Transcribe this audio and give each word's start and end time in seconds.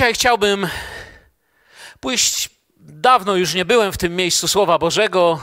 Dzisiaj 0.00 0.14
chciałbym 0.14 0.68
pójść. 2.00 2.50
Dawno 2.76 3.36
już 3.36 3.54
nie 3.54 3.64
byłem 3.64 3.92
w 3.92 3.98
tym 3.98 4.16
miejscu 4.16 4.48
Słowa 4.48 4.78
Bożego. 4.78 5.40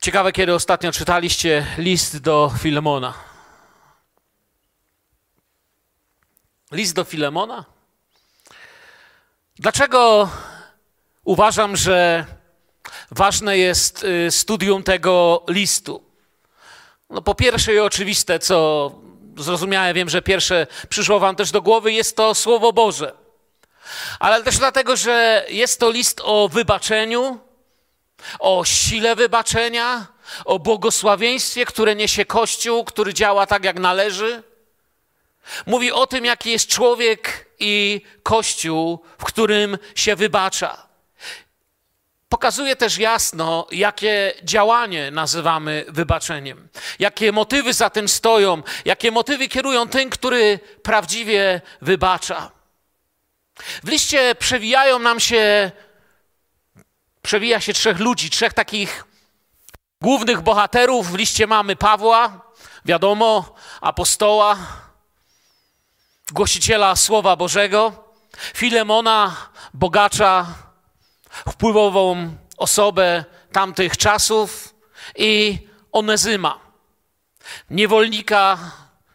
Ciekawe, 0.00 0.32
kiedy 0.32 0.54
ostatnio 0.54 0.92
czytaliście 0.92 1.66
list 1.78 2.18
do 2.18 2.52
Filemona. 2.58 3.14
List 6.72 6.94
do 6.94 7.04
Filemona? 7.04 7.64
Dlaczego 9.56 10.28
uważam, 11.24 11.76
że 11.76 12.26
ważne 13.10 13.58
jest 13.58 14.04
y, 14.04 14.30
studium 14.30 14.82
tego 14.82 15.44
listu? 15.48 16.04
No 17.10 17.22
po 17.22 17.34
pierwsze 17.34 17.74
i 17.74 17.78
oczywiste, 17.78 18.38
co 18.38 18.90
zrozumiałe, 19.36 19.94
wiem, 19.94 20.08
że 20.08 20.22
pierwsze 20.22 20.66
przyszło 20.88 21.20
wam 21.20 21.36
też 21.36 21.50
do 21.50 21.62
głowy, 21.62 21.92
jest 21.92 22.16
to 22.16 22.34
Słowo 22.34 22.72
Boże. 22.72 23.12
Ale 24.20 24.42
też 24.42 24.58
dlatego, 24.58 24.96
że 24.96 25.46
jest 25.48 25.80
to 25.80 25.90
list 25.90 26.20
o 26.24 26.48
wybaczeniu, 26.48 27.38
o 28.38 28.64
sile 28.64 29.16
wybaczenia, 29.16 30.06
o 30.44 30.58
błogosławieństwie, 30.58 31.64
które 31.64 31.94
niesie 31.94 32.24
Kościół, 32.24 32.84
który 32.84 33.14
działa 33.14 33.46
tak, 33.46 33.64
jak 33.64 33.78
należy. 33.78 34.42
Mówi 35.66 35.92
o 35.92 36.06
tym, 36.06 36.24
jaki 36.24 36.50
jest 36.50 36.68
człowiek 36.68 37.50
i 37.58 38.00
Kościół, 38.22 39.04
w 39.18 39.24
którym 39.24 39.78
się 39.94 40.16
wybacza. 40.16 40.86
Pokazuje 42.34 42.76
też 42.76 42.98
jasno, 42.98 43.66
jakie 43.70 44.34
działanie 44.42 45.10
nazywamy 45.10 45.84
wybaczeniem, 45.88 46.68
jakie 46.98 47.32
motywy 47.32 47.72
za 47.72 47.90
tym 47.90 48.08
stoją, 48.08 48.62
jakie 48.84 49.10
motywy 49.10 49.48
kierują 49.48 49.88
tym, 49.88 50.10
który 50.10 50.60
prawdziwie 50.82 51.60
wybacza. 51.80 52.50
W 53.84 53.88
liście 53.88 54.34
przewijają 54.34 54.98
nam 54.98 55.20
się, 55.20 55.70
przewija 57.22 57.60
się 57.60 57.72
trzech 57.72 57.98
ludzi, 57.98 58.30
trzech 58.30 58.52
takich 58.52 59.04
głównych 60.02 60.40
bohaterów. 60.40 61.10
W 61.10 61.14
liście 61.14 61.46
mamy 61.46 61.76
Pawła, 61.76 62.40
wiadomo, 62.84 63.54
apostoła, 63.80 64.56
głosiciela 66.32 66.96
Słowa 66.96 67.36
Bożego, 67.36 67.92
Filemona, 68.54 69.36
bogacza, 69.74 70.46
wpływową 71.48 72.36
osobę 72.56 73.24
tamtych 73.52 73.96
czasów 73.96 74.74
i 75.16 75.58
Onezyma, 75.92 76.60
niewolnika 77.70 78.58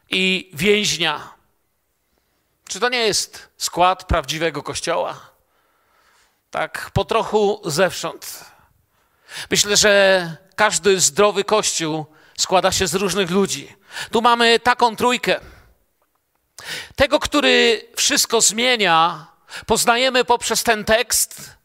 i 0.10 0.52
więźnia. 0.54 1.34
Czy 2.68 2.80
to 2.80 2.90
nie 2.90 2.98
jest 2.98 3.50
skład 3.58 4.04
prawdziwego 4.04 4.64
kościoła? 4.64 5.30
Tak, 6.52 6.92
po 6.94 7.06
trochu 7.06 7.62
zewsząd. 7.66 8.46
Myślę, 9.52 9.78
że 9.78 10.36
każdy 10.56 11.00
zdrowy 11.00 11.44
kościół 11.44 12.06
składa 12.38 12.72
się 12.72 12.88
z 12.88 12.96
różnych 12.96 13.30
ludzi. 13.30 13.76
Tu 14.12 14.22
mamy 14.22 14.60
taką 14.60 14.96
trójkę. 14.96 15.40
Tego, 16.96 17.20
który 17.20 17.88
wszystko 17.96 18.42
zmienia, 18.42 19.28
poznajemy 19.66 20.26
poprzez 20.26 20.64
ten 20.64 20.86
tekst, 20.86 21.59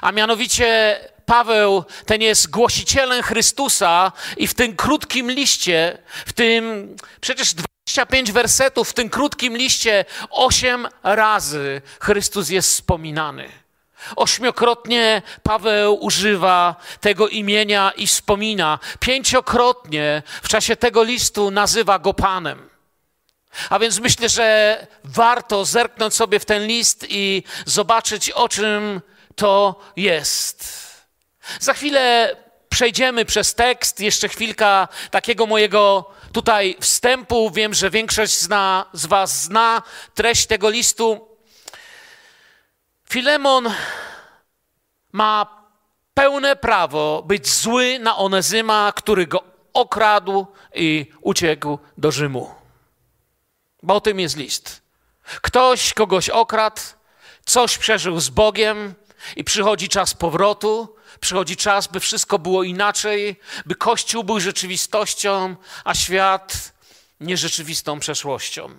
a 0.00 0.12
mianowicie 0.12 0.98
Paweł, 1.26 1.84
ten 2.06 2.22
jest 2.22 2.50
głosicielem 2.50 3.22
Chrystusa 3.22 4.12
i 4.36 4.46
w 4.46 4.54
tym 4.54 4.76
krótkim 4.76 5.30
liście, 5.30 5.98
w 6.26 6.32
tym 6.32 6.96
przecież 7.20 7.54
25 7.54 8.32
wersetów, 8.32 8.90
w 8.90 8.92
tym 8.92 9.10
krótkim 9.10 9.56
liście, 9.56 10.04
osiem 10.30 10.88
razy 11.02 11.82
Chrystus 12.00 12.48
jest 12.48 12.68
wspominany. 12.68 13.48
Ośmiokrotnie 14.16 15.22
Paweł 15.42 16.04
używa 16.04 16.76
tego 17.00 17.28
imienia 17.28 17.92
i 17.96 18.06
wspomina. 18.06 18.78
Pięciokrotnie 19.00 20.22
w 20.42 20.48
czasie 20.48 20.76
tego 20.76 21.02
listu 21.02 21.50
nazywa 21.50 21.98
go 21.98 22.14
Panem. 22.14 22.68
A 23.70 23.78
więc 23.78 23.98
myślę, 23.98 24.28
że 24.28 24.86
warto 25.04 25.64
zerknąć 25.64 26.14
sobie 26.14 26.40
w 26.40 26.44
ten 26.44 26.66
list 26.66 27.06
i 27.08 27.42
zobaczyć, 27.66 28.30
o 28.30 28.48
czym 28.48 29.00
to 29.40 29.80
jest. 29.96 30.64
Za 31.60 31.74
chwilę 31.74 32.36
przejdziemy 32.68 33.24
przez 33.24 33.54
tekst, 33.54 34.00
jeszcze 34.00 34.28
chwilka 34.28 34.88
takiego 35.10 35.46
mojego 35.46 36.10
tutaj 36.32 36.76
wstępu. 36.80 37.50
Wiem, 37.50 37.74
że 37.74 37.90
większość 37.90 38.38
zna, 38.38 38.86
z 38.92 39.06
Was 39.06 39.42
zna 39.42 39.82
treść 40.14 40.46
tego 40.46 40.70
listu. 40.70 41.28
Filemon 43.08 43.74
ma 45.12 45.64
pełne 46.14 46.56
prawo 46.56 47.22
być 47.26 47.48
zły 47.48 47.98
na 47.98 48.16
Onezyma, 48.16 48.92
który 48.96 49.26
go 49.26 49.44
okradł 49.72 50.46
i 50.74 51.06
uciekł 51.20 51.78
do 51.98 52.12
Rzymu. 52.12 52.54
Bo 53.82 53.94
o 53.94 54.00
tym 54.00 54.20
jest 54.20 54.36
list. 54.36 54.82
Ktoś 55.42 55.94
kogoś 55.94 56.28
okradł, 56.28 56.80
coś 57.46 57.78
przeżył 57.78 58.20
z 58.20 58.28
Bogiem 58.28 58.94
i 59.36 59.44
przychodzi 59.44 59.88
czas 59.88 60.14
powrotu, 60.14 60.96
przychodzi 61.20 61.56
czas, 61.56 61.86
by 61.86 62.00
wszystko 62.00 62.38
było 62.38 62.62
inaczej, 62.62 63.40
by 63.66 63.74
Kościół 63.74 64.24
był 64.24 64.40
rzeczywistością, 64.40 65.56
a 65.84 65.94
świat 65.94 66.72
nierzeczywistą 67.20 68.00
przeszłością. 68.00 68.70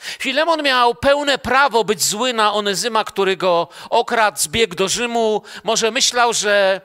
Filemon 0.00 0.62
miał 0.62 0.94
pełne 0.94 1.38
prawo 1.38 1.84
być 1.84 2.02
zły 2.02 2.32
na 2.32 2.52
Onezyma, 2.52 3.04
który 3.04 3.36
go 3.36 3.68
okradł, 3.90 4.38
zbiegł 4.38 4.74
do 4.74 4.88
Rzymu. 4.88 5.42
Może 5.64 5.90
myślał, 5.90 6.32
że 6.32 6.80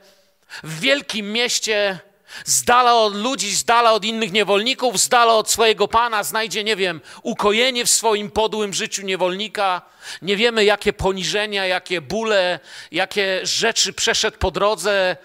w 0.63 0.79
wielkim 0.79 1.31
mieście 1.31 1.99
z 2.45 2.63
dala 2.63 2.95
od 2.95 3.15
ludzi, 3.15 3.55
z 3.55 3.63
dala 3.63 3.93
od 3.93 4.05
innych 4.05 4.31
niewolników, 4.31 4.99
z 4.99 5.09
dala 5.09 5.33
od 5.33 5.51
swojego 5.51 5.87
pana 5.87 6.23
znajdzie, 6.23 6.63
nie 6.63 6.75
wiem, 6.75 7.01
ukojenie 7.23 7.85
w 7.85 7.89
swoim 7.89 8.31
podłym 8.31 8.73
życiu 8.73 9.05
niewolnika. 9.05 9.81
Nie 10.21 10.37
wiemy, 10.37 10.65
jakie 10.65 10.93
poniżenia, 10.93 11.65
jakie 11.65 12.01
bóle, 12.01 12.59
jakie 12.91 13.39
rzeczy 13.43 13.93
przeszedł 13.93 14.37
po 14.37 14.51
drodze. 14.51 15.17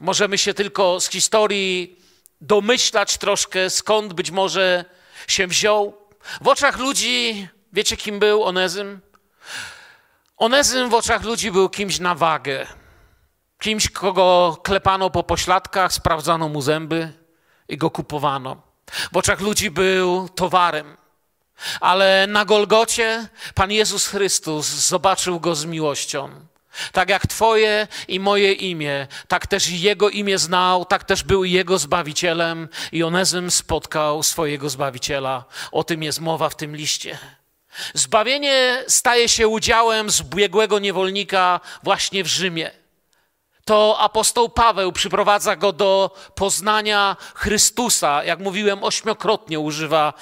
Możemy 0.00 0.38
się 0.38 0.54
tylko 0.54 1.00
z 1.00 1.10
historii 1.10 1.96
domyślać 2.40 3.18
troszkę, 3.18 3.70
skąd 3.70 4.12
być 4.12 4.30
może 4.30 4.84
się 5.28 5.46
wziął. 5.46 5.96
W 6.40 6.48
oczach 6.48 6.78
ludzi, 6.78 7.48
wiecie 7.72 7.96
kim 7.96 8.18
był 8.18 8.44
Onezym? 8.44 9.00
Onezym 10.36 10.90
w 10.90 10.94
oczach 10.94 11.22
ludzi 11.22 11.50
był 11.50 11.68
kimś 11.68 11.98
na 11.98 12.14
wagę 12.14 12.81
kimś, 13.62 13.88
kogo 13.88 14.58
klepano 14.62 15.10
po 15.10 15.22
pośladkach, 15.22 15.92
sprawdzano 15.92 16.48
mu 16.48 16.62
zęby 16.62 17.12
i 17.68 17.76
go 17.76 17.90
kupowano. 17.90 18.62
W 19.12 19.16
oczach 19.16 19.40
ludzi 19.40 19.70
był 19.70 20.28
towarem. 20.28 20.96
Ale 21.80 22.26
na 22.26 22.44
Golgocie 22.44 23.28
Pan 23.54 23.72
Jezus 23.72 24.06
Chrystus 24.06 24.66
zobaczył 24.66 25.40
go 25.40 25.54
z 25.54 25.64
miłością. 25.64 26.30
Tak 26.92 27.08
jak 27.08 27.26
Twoje 27.26 27.88
i 28.08 28.20
moje 28.20 28.52
imię, 28.52 29.06
tak 29.28 29.46
też 29.46 29.68
Jego 29.68 30.10
imię 30.10 30.38
znał, 30.38 30.84
tak 30.84 31.04
też 31.04 31.22
był 31.22 31.44
Jego 31.44 31.78
Zbawicielem 31.78 32.68
i 32.92 33.02
Onezym 33.02 33.50
spotkał 33.50 34.22
swojego 34.22 34.70
Zbawiciela. 34.70 35.44
O 35.72 35.84
tym 35.84 36.02
jest 36.02 36.20
mowa 36.20 36.48
w 36.48 36.56
tym 36.56 36.76
liście. 36.76 37.18
Zbawienie 37.94 38.84
staje 38.88 39.28
się 39.28 39.48
udziałem 39.48 40.10
zbiegłego 40.10 40.78
niewolnika 40.78 41.60
właśnie 41.82 42.24
w 42.24 42.26
Rzymie 42.26 42.81
to 43.64 43.98
apostoł 43.98 44.48
Paweł 44.48 44.92
przyprowadza 44.92 45.56
go 45.56 45.72
do 45.72 46.10
poznania 46.34 47.16
Chrystusa. 47.34 48.24
Jak 48.24 48.38
mówiłem, 48.38 48.84
ośmiokrotnie 48.84 49.60
używa 49.60 50.14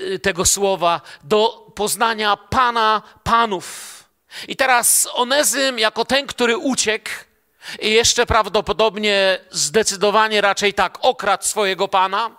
y, 0.00 0.18
tego 0.18 0.44
słowa, 0.44 1.00
do 1.24 1.70
poznania 1.74 2.36
Pana 2.36 3.02
Panów. 3.22 3.90
I 4.48 4.56
teraz 4.56 5.08
Onezym, 5.12 5.78
jako 5.78 6.04
ten, 6.04 6.26
który 6.26 6.56
uciekł, 6.56 7.10
i 7.80 7.90
jeszcze 7.90 8.26
prawdopodobnie 8.26 9.40
zdecydowanie 9.50 10.40
raczej 10.40 10.74
tak 10.74 10.98
okradł 11.00 11.44
swojego 11.44 11.88
pana. 11.88 12.30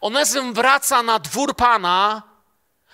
Onezym 0.00 0.54
wraca 0.54 1.02
na 1.02 1.18
dwór 1.18 1.56
pana, 1.56 2.22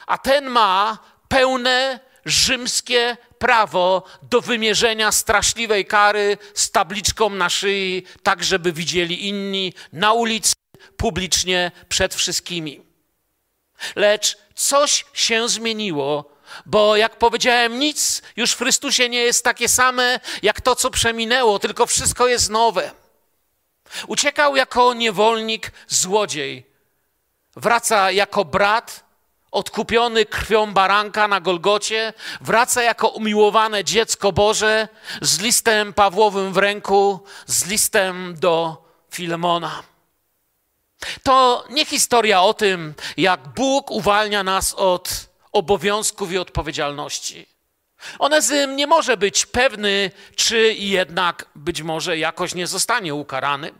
a 0.06 0.19
ten 0.19 0.46
ma 0.46 0.99
pełne 1.29 2.00
rzymskie 2.25 3.17
prawo 3.40 4.02
do 4.22 4.40
wymierzenia 4.40 5.12
straszliwej 5.12 5.87
kary 5.87 6.38
z 6.54 6.70
tabliczką 6.70 7.31
na 7.31 7.50
szyi, 7.50 8.04
tak 8.22 8.44
żeby 8.44 8.72
widzieli 8.72 9.28
inni 9.28 9.75
na 9.92 10.12
ulicy, 10.12 10.52
publicznie, 10.96 11.72
przed 11.88 12.14
wszystkimi. 12.14 12.81
Lecz 13.96 14.38
coś 14.54 15.04
się 15.12 15.48
zmieniło, 15.48 16.37
bo 16.66 16.96
jak 16.96 17.16
powiedziałem, 17.16 17.78
nic 17.78 18.22
już 18.37 18.52
w 18.52 18.58
Chrystusie 18.58 19.08
nie 19.08 19.22
jest 19.22 19.44
takie 19.44 19.69
same 19.69 20.20
jak 20.43 20.60
to, 20.60 20.76
co 20.76 20.90
przeminęło, 20.90 21.58
tylko 21.58 21.86
wszystko 21.86 22.28
jest 22.28 22.50
nowe. 22.50 22.90
Uciekał 24.06 24.56
jako 24.56 24.94
niewolnik, 24.94 25.72
złodziej. 25.88 26.66
Wraca 27.56 28.10
jako 28.10 28.44
brat, 28.44 29.04
odkupiony 29.52 30.26
krwią 30.26 30.73
baranka 30.73 31.29
na 31.29 31.41
Golgocie, 31.41 32.12
wraca 32.41 32.82
jako 32.82 33.08
umiłowane 33.08 33.85
dziecko 33.85 34.32
Boże 34.32 34.88
z 35.23 35.41
listem 35.41 35.93
Pawłowym 35.93 36.52
w 36.52 36.56
ręku, 36.56 37.20
z 37.47 37.67
listem 37.67 38.35
do 38.38 38.85
Filemona. 39.11 39.82
To 41.23 41.64
nie 41.70 41.85
historia 41.85 42.43
o 42.43 42.55
tym, 42.55 42.94
jak 43.17 43.49
Bóg 43.49 43.91
uwalnia 43.91 44.43
nas 44.43 44.75
od 44.75 45.29
obowiązków 45.53 46.32
i 46.32 46.38
odpowiedzialności. 46.38 47.46
Onezym 48.19 48.76
nie 48.76 48.87
może 48.87 49.17
być 49.17 49.46
pewny, 49.46 50.11
czy 50.37 50.75
jednak 50.75 51.46
być 51.55 51.82
może 51.82 52.19
jakoś 52.19 52.55
nie 52.55 52.67
zostanie 52.67 53.14
ukarany. 53.14 53.73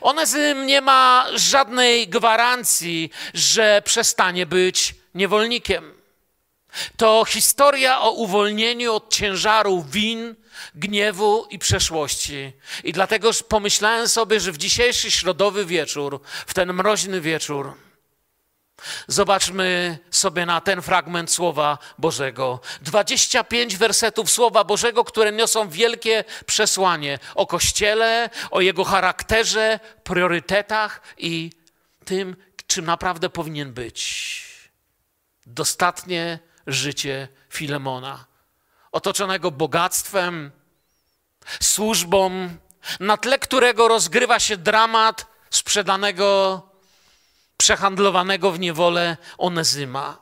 Onezym 0.00 0.66
nie 0.66 0.80
ma 0.80 1.26
żadnej 1.34 2.08
gwarancji, 2.08 3.10
że 3.34 3.82
przestanie 3.84 4.46
być 4.46 4.94
niewolnikiem. 5.14 6.00
To 6.96 7.24
historia 7.24 8.00
o 8.00 8.10
uwolnieniu 8.10 8.94
od 8.94 9.14
ciężaru 9.14 9.84
win, 9.90 10.34
gniewu 10.74 11.46
i 11.50 11.58
przeszłości. 11.58 12.52
I 12.84 12.92
dlatego 12.92 13.30
pomyślałem 13.48 14.08
sobie, 14.08 14.40
że 14.40 14.52
w 14.52 14.58
dzisiejszy 14.58 15.10
środowy 15.10 15.64
wieczór, 15.64 16.20
w 16.46 16.54
ten 16.54 16.72
mroźny 16.72 17.20
wieczór, 17.20 17.74
Zobaczmy 19.06 19.98
sobie 20.10 20.46
na 20.46 20.60
ten 20.60 20.82
fragment 20.82 21.30
Słowa 21.30 21.78
Bożego. 21.98 22.60
25 22.82 23.76
wersetów 23.76 24.30
Słowa 24.30 24.64
Bożego, 24.64 25.04
które 25.04 25.32
niosą 25.32 25.68
wielkie 25.68 26.24
przesłanie 26.46 27.18
o 27.34 27.46
Kościele, 27.46 28.30
o 28.50 28.60
jego 28.60 28.84
charakterze, 28.84 29.80
priorytetach 30.04 31.00
i 31.18 31.50
tym, 32.04 32.36
czym 32.66 32.84
naprawdę 32.84 33.30
powinien 33.30 33.72
być. 33.72 34.00
Dostatnie 35.46 36.38
życie 36.66 37.28
Filemona, 37.48 38.24
otoczonego 38.92 39.50
bogactwem, 39.50 40.50
służbą, 41.60 42.48
na 43.00 43.16
tle 43.16 43.38
którego 43.38 43.88
rozgrywa 43.88 44.40
się 44.40 44.56
dramat 44.56 45.26
sprzedanego 45.50 46.69
przehandlowanego 47.60 48.50
w 48.50 48.60
niewolę 48.60 49.16
Onezyma. 49.38 50.18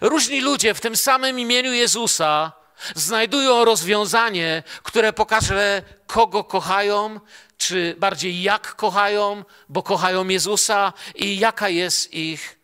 Różni 0.00 0.40
ludzie 0.40 0.74
w 0.74 0.80
tym 0.80 0.96
samym 0.96 1.38
imieniu 1.38 1.72
Jezusa 1.72 2.52
znajdują 2.94 3.64
rozwiązanie, 3.64 4.62
które 4.82 5.12
pokaże, 5.12 5.82
kogo 6.06 6.44
kochają, 6.44 7.20
czy 7.58 7.96
bardziej 7.98 8.42
jak 8.42 8.74
kochają, 8.74 9.44
bo 9.68 9.82
kochają 9.82 10.28
Jezusa 10.28 10.92
i 11.14 11.38
jaka 11.38 11.68
jest 11.68 12.14
ich 12.14 12.58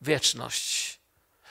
wieczność. 0.00 0.98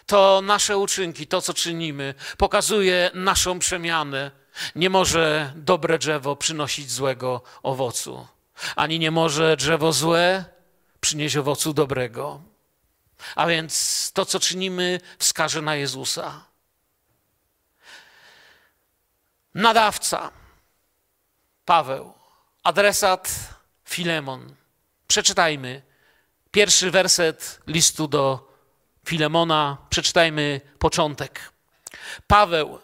To 0.05 0.41
nasze 0.43 0.77
uczynki, 0.77 1.27
to 1.27 1.41
co 1.41 1.53
czynimy, 1.53 2.13
pokazuje 2.37 3.11
naszą 3.13 3.59
przemianę. 3.59 4.31
Nie 4.75 4.89
może 4.89 5.53
dobre 5.55 5.97
drzewo 5.97 6.35
przynosić 6.35 6.91
złego 6.91 7.41
owocu, 7.63 8.27
ani 8.75 8.99
nie 8.99 9.11
może 9.11 9.57
drzewo 9.57 9.93
złe 9.93 10.54
przynieść 11.05 11.37
owocu 11.37 11.73
dobrego. 11.73 12.41
A 13.35 13.47
więc 13.47 14.11
to, 14.13 14.25
co 14.25 14.39
czynimy, 14.39 14.99
wskaże 15.19 15.61
na 15.61 15.75
Jezusa. 15.75 16.45
Nadawca 19.53 20.31
Paweł, 21.65 22.13
adresat 22.63 23.29
Filemon. 23.85 24.55
Przeczytajmy 25.07 25.81
pierwszy 26.51 26.91
werset 26.91 27.59
listu 27.67 28.07
do 28.07 28.51
Filemona, 29.05 29.77
przeczytajmy 29.89 30.61
początek. 30.79 31.51
Paweł, 32.27 32.79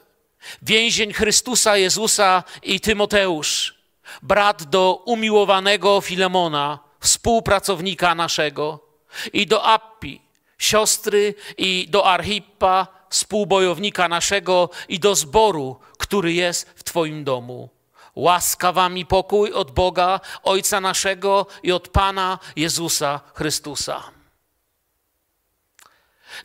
więzień 0.62 1.14
Chrystusa 1.14 1.78
Jezusa 1.78 2.44
i 2.64 2.80
Tymoteusz, 2.80 3.76
brat 4.22 4.64
do 4.64 5.04
umiłowanego 5.06 6.02
Filemona, 6.02 6.91
współpracownika 7.02 8.16
naszego, 8.16 8.80
i 9.34 9.48
do 9.48 9.66
Appi, 9.66 10.22
siostry, 10.58 11.36
i 11.58 11.88
do 11.90 12.06
Archippa, 12.06 12.88
współbojownika 13.10 14.08
naszego, 14.08 14.70
i 14.90 15.00
do 15.00 15.16
zboru, 15.16 15.80
który 15.98 16.34
jest 16.34 16.70
w 16.76 16.84
Twoim 16.84 17.24
domu. 17.24 17.70
Łaska 18.16 18.72
wam 18.72 18.98
i 18.98 19.06
pokój 19.06 19.54
od 19.54 19.72
Boga, 19.72 20.20
Ojca 20.44 20.82
naszego 20.82 21.46
i 21.64 21.72
od 21.72 21.88
Pana 21.88 22.40
Jezusa 22.56 23.20
Chrystusa. 23.34 24.04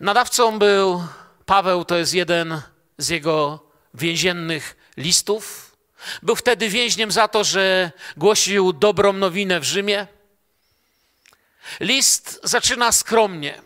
Nadawcą 0.00 0.58
był 0.58 1.02
Paweł, 1.46 1.84
to 1.84 1.96
jest 1.96 2.14
jeden 2.14 2.60
z 2.98 3.08
jego 3.08 3.60
więziennych 3.94 4.76
listów. 4.96 5.76
Był 6.22 6.36
wtedy 6.36 6.68
więźniem 6.68 7.10
za 7.10 7.28
to, 7.28 7.44
że 7.44 7.92
głosił 8.16 8.72
dobrą 8.72 9.12
nowinę 9.12 9.60
w 9.60 9.64
Rzymie. 9.64 10.06
List 11.80 12.40
zaczyna 12.42 12.92
skromnie, 12.92 13.62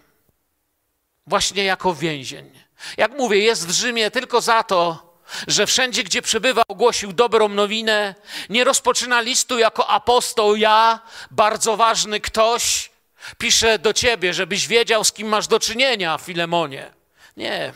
właśnie 1.27 1.65
jako 1.65 1.95
więzień. 1.95 2.61
Jak 2.97 3.13
mówię, 3.13 3.39
jest 3.39 3.67
w 3.67 3.71
Rzymie 3.71 4.11
tylko 4.11 4.41
za 4.41 4.63
to, 4.63 5.11
że 5.47 5.67
wszędzie, 5.67 6.05
gdzie 6.05 6.23
przebywał, 6.23 6.65
głosił 6.69 7.13
dobrą 7.13 7.49
nowinę. 7.49 8.15
Nie 8.49 8.65
rozpoczyna 8.65 9.21
listu 9.21 9.59
jako 9.59 9.87
apostoł, 9.87 10.57
ja, 10.57 11.01
bardzo 11.31 11.77
ważny 11.77 12.21
ktoś, 12.21 12.91
piszę 13.39 13.79
do 13.79 13.93
ciebie, 13.93 14.35
żebyś 14.35 14.69
wiedział, 14.69 15.05
z 15.05 15.13
kim 15.13 15.29
masz 15.29 15.47
do 15.47 15.61
czynienia, 15.61 16.19
Filemonie. 16.19 16.93
Nie. 17.37 17.73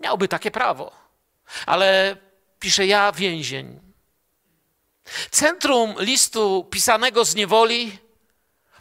Miałby 0.00 0.28
takie 0.28 0.50
prawo, 0.50 0.92
ale 1.66 2.16
pisze 2.60 2.86
ja, 2.86 3.12
więzień. 3.12 3.89
Centrum 5.30 5.94
listu 5.98 6.64
pisanego 6.70 7.24
z 7.24 7.34
niewoli, 7.34 7.98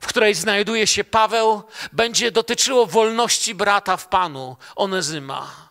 w 0.02 0.08
której 0.08 0.36
znajduje 0.36 0.88
się 0.88 1.04
Paweł, 1.04 1.64
będzie 1.92 2.32
dotyczyło 2.32 2.86
wolności 2.86 3.56
brata 3.56 3.98
w 3.98 4.08
Panu, 4.08 4.58
Onezyma. 4.76 5.70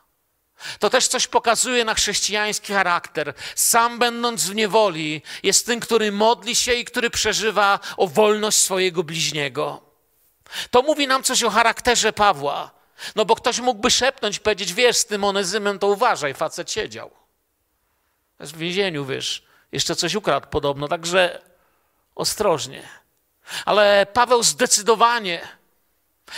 To 0.79 0.91
też 0.91 1.09
coś 1.09 1.27
pokazuje 1.27 1.85
na 1.85 1.95
chrześcijański 1.95 2.73
charakter. 2.73 3.35
Sam 3.55 3.99
będąc 3.99 4.47
w 4.47 4.55
niewoli, 4.55 5.23
jest 5.43 5.67
tym, 5.67 5.81
który 5.81 6.13
modli 6.13 6.57
się 6.57 6.75
i 6.75 6.85
który 6.85 7.11
przeżywa 7.11 7.81
o 7.97 8.07
wolność 8.07 8.59
swojego 8.59 9.03
bliźniego. 9.03 9.83
To 10.71 10.83
mówi 10.83 11.07
nam 11.07 11.23
coś 11.23 11.43
o 11.43 11.51
charakterze 11.51 12.13
Pawła. 12.13 12.71
No 13.17 13.25
bo 13.25 13.37
ktoś 13.37 13.61
mógłby 13.61 13.91
szepnąć 13.91 14.39
powiedzieć, 14.39 14.75
wiesz, 14.75 14.97
z 14.97 15.07
tym 15.07 15.25
Onezymem 15.25 15.79
to 15.79 15.87
uważaj, 15.87 16.35
facet 16.35 16.73
siedział. 16.73 17.11
Jest 18.41 18.53
w 18.53 18.59
więzieniu, 18.59 19.05
wiesz. 19.05 19.48
Jeszcze 19.73 19.97
coś 19.97 20.15
ukradł 20.15 20.49
podobno, 20.49 20.89
także 20.89 21.43
ostrożnie. 22.15 22.89
Ale 23.65 24.07
Paweł 24.13 24.43
zdecydowanie, 24.43 25.49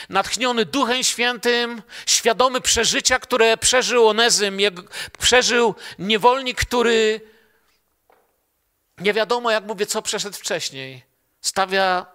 natchniony 0.09 0.65
Duchem 0.65 1.05
Świętym, 1.05 1.83
świadomy 2.07 2.61
przeżycia, 2.61 3.19
które 3.19 3.57
przeżył 3.57 4.09
Onezym, 4.09 4.59
przeżył 5.19 5.75
niewolnik, 5.99 6.61
który 6.61 7.21
nie 8.99 9.13
wiadomo, 9.13 9.51
jak 9.51 9.65
mówię, 9.65 9.87
co 9.87 10.03
przeszedł 10.03 10.37
wcześniej, 10.37 11.05
stawia 11.41 12.07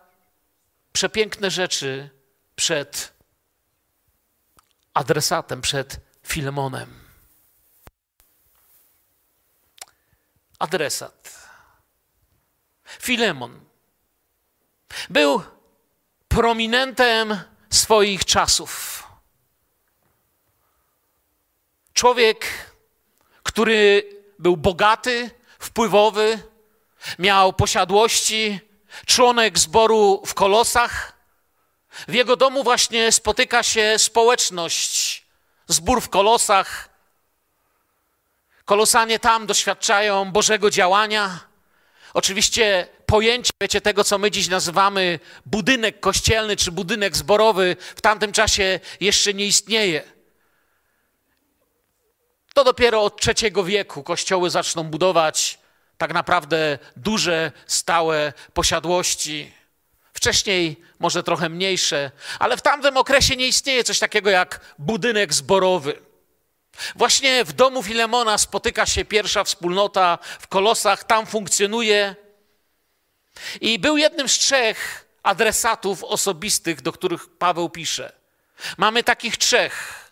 przepiękne 0.94 1.52
rzeczy 1.52 2.10
przed 2.56 3.14
adresatem, 4.94 5.62
przed 5.62 6.00
Filemonem. 6.28 7.05
Adresat. 10.60 11.48
Filemon 13.00 13.60
był 15.10 15.42
prominentem 16.28 17.40
swoich 17.70 18.26
czasów. 18.26 19.04
Człowiek, 21.94 22.46
który 23.44 24.10
był 24.40 24.58
bogaty, 24.58 25.32
wpływowy, 25.60 26.40
miał 27.20 27.54
posiadłości, 27.54 28.60
członek 29.06 29.60
zboru 29.60 30.22
w 30.26 30.34
Kolosach. 30.34 31.14
W 32.08 32.14
jego 32.14 32.36
domu 32.36 32.64
właśnie 32.64 33.12
spotyka 33.12 33.64
się 33.64 33.94
społeczność, 33.98 35.26
zbór 35.68 36.02
w 36.02 36.10
Kolosach, 36.10 36.90
Kolosanie 38.66 39.20
tam 39.20 39.46
doświadczają 39.48 40.32
Bożego 40.32 40.70
działania. 40.70 41.40
Oczywiście 42.14 42.88
pojęcie, 43.06 43.52
wiecie, 43.62 43.82
tego, 43.82 44.04
co 44.04 44.18
my 44.18 44.32
dziś 44.32 44.48
nazywamy 44.48 45.20
budynek 45.46 46.00
kościelny 46.00 46.58
czy 46.58 46.72
budynek 46.72 47.18
zborowy, 47.18 47.76
w 47.96 48.02
tamtym 48.02 48.32
czasie 48.32 48.80
jeszcze 49.00 49.34
nie 49.34 49.46
istnieje. 49.46 50.04
To 52.54 52.64
dopiero 52.64 53.04
od 53.04 53.22
trzeciego 53.22 53.64
wieku 53.64 54.04
kościoły 54.04 54.50
zaczną 54.50 54.84
budować 54.84 55.60
tak 55.98 56.14
naprawdę 56.14 56.80
duże, 56.96 57.52
stałe 57.68 58.34
posiadłości. 58.54 59.52
Wcześniej 60.14 60.82
może 61.00 61.24
trochę 61.24 61.50
mniejsze, 61.50 62.12
ale 62.40 62.58
w 62.58 62.62
tamtym 62.62 62.98
okresie 62.98 63.36
nie 63.36 63.48
istnieje 63.48 63.84
coś 63.84 64.00
takiego 64.00 64.30
jak 64.30 64.76
budynek 64.80 65.34
zborowy. 65.34 66.02
Właśnie 66.96 67.46
w 67.46 67.54
domu 67.54 67.84
Filemona 67.84 68.38
spotyka 68.38 68.86
się 68.86 69.06
pierwsza 69.06 69.44
wspólnota 69.44 70.18
w 70.40 70.48
Kolosach, 70.48 71.04
tam 71.04 71.26
funkcjonuje. 71.26 72.16
I 73.62 73.80
był 73.80 73.98
jednym 73.98 74.30
z 74.30 74.34
trzech 74.34 75.08
adresatów 75.24 76.04
osobistych, 76.04 76.82
do 76.82 76.92
których 76.92 77.38
Paweł 77.38 77.70
pisze. 77.70 78.12
Mamy 78.78 79.04
takich 79.04 79.38
trzech. 79.38 80.06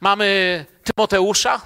Mamy 0.00 0.66
Tymoteusza, 0.84 1.60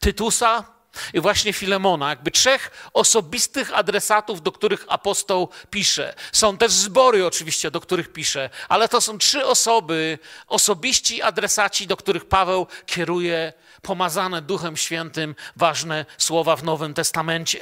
Tytusa 0.00 0.64
i 1.14 1.20
właśnie 1.20 1.52
Filemona, 1.52 2.08
jakby 2.08 2.30
trzech 2.30 2.90
osobistych 2.92 3.78
adresatów, 3.78 4.42
do 4.42 4.52
których 4.52 4.84
apostoł 4.88 5.48
pisze. 5.70 6.14
Są 6.32 6.56
też 6.56 6.72
zbory 6.72 7.26
oczywiście, 7.26 7.70
do 7.70 7.80
których 7.80 8.12
pisze, 8.12 8.50
ale 8.68 8.88
to 8.88 9.00
są 9.00 9.18
trzy 9.18 9.46
osoby, 9.46 10.18
osobiści 10.46 11.22
adresaci, 11.22 11.86
do 11.86 11.96
których 11.96 12.24
Paweł 12.24 12.66
kieruje 12.86 13.52
pomazane 13.82 14.42
Duchem 14.42 14.76
Świętym 14.76 15.34
ważne 15.56 16.06
słowa 16.18 16.56
w 16.56 16.64
Nowym 16.64 16.94
Testamencie. 16.94 17.60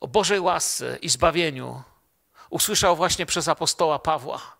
O 0.00 0.08
Bożej 0.08 0.40
łasce 0.40 0.98
i 1.02 1.08
zbawieniu 1.08 1.82
usłyszał 2.50 2.96
właśnie 2.96 3.26
przez 3.26 3.48
apostoła 3.48 3.98
Pawła. 3.98 4.56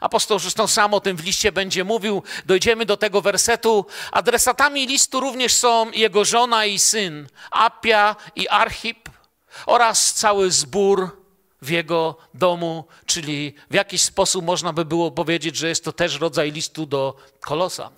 Apostoł 0.00 0.38
zresztą 0.38 0.66
sam 0.66 0.94
o 0.94 1.00
tym 1.00 1.16
w 1.16 1.24
liście 1.24 1.52
będzie 1.52 1.84
mówił. 1.84 2.22
Dojdziemy 2.46 2.86
do 2.86 2.96
tego 2.96 3.20
wersetu. 3.20 3.86
Adresatami 4.12 4.86
listu 4.86 5.20
również 5.20 5.54
są 5.54 5.90
jego 5.90 6.24
żona 6.24 6.64
i 6.64 6.78
syn, 6.78 7.28
Apia 7.50 8.16
i 8.36 8.48
Archip 8.48 9.08
oraz 9.66 10.14
cały 10.14 10.50
zbór 10.50 11.22
w 11.62 11.70
jego 11.70 12.16
domu, 12.34 12.84
czyli 13.06 13.54
w 13.70 13.74
jakiś 13.74 14.02
sposób 14.02 14.44
można 14.44 14.72
by 14.72 14.84
było 14.84 15.10
powiedzieć, 15.10 15.56
że 15.56 15.68
jest 15.68 15.84
to 15.84 15.92
też 15.92 16.20
rodzaj 16.20 16.52
listu 16.52 16.86
do 16.86 17.16
Kolosa. 17.40 17.90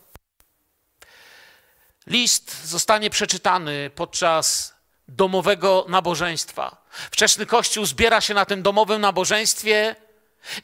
List 2.07 2.66
zostanie 2.66 3.11
przeczytany 3.11 3.90
podczas 3.95 4.75
domowego 5.09 5.87
nabożeństwa. 5.88 6.76
Wczesny 7.11 7.47
Kościół 7.47 7.87
zbiera 7.87 8.21
się 8.21 8.35
na 8.35 8.45
tym 8.45 8.62
domowym 8.62 9.00
nabożeństwie 9.00 9.97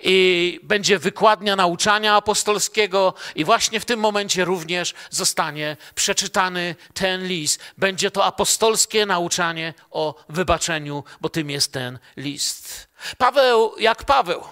i 0.00 0.60
będzie 0.62 0.98
wykładnia 0.98 1.56
nauczania 1.56 2.16
apostolskiego, 2.16 3.14
i 3.34 3.44
właśnie 3.44 3.80
w 3.80 3.84
tym 3.84 4.00
momencie 4.00 4.44
również 4.44 4.94
zostanie 5.10 5.76
przeczytany 5.94 6.76
ten 6.94 7.26
list. 7.26 7.60
Będzie 7.78 8.10
to 8.10 8.24
apostolskie 8.24 9.06
nauczanie 9.06 9.74
o 9.90 10.14
wybaczeniu, 10.28 11.04
bo 11.20 11.28
tym 11.28 11.50
jest 11.50 11.72
ten 11.72 11.98
list. 12.16 12.88
Paweł, 13.18 13.74
jak 13.78 14.04
Paweł, 14.04 14.44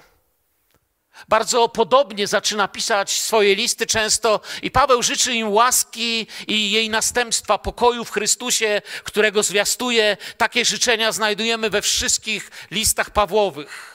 bardzo 1.28 1.68
podobnie 1.68 2.26
zaczyna 2.26 2.68
pisać 2.68 3.20
swoje 3.20 3.54
listy 3.54 3.86
często, 3.86 4.40
i 4.62 4.70
Paweł 4.70 5.02
życzy 5.02 5.34
im 5.34 5.52
łaski 5.52 6.26
i 6.46 6.70
jej 6.70 6.90
następstwa, 6.90 7.58
pokoju 7.58 8.04
w 8.04 8.10
Chrystusie, 8.10 8.82
którego 9.04 9.42
zwiastuje. 9.42 10.16
Takie 10.36 10.64
życzenia 10.64 11.12
znajdujemy 11.12 11.70
we 11.70 11.82
wszystkich 11.82 12.50
listach 12.70 13.10
Pawłowych. 13.10 13.91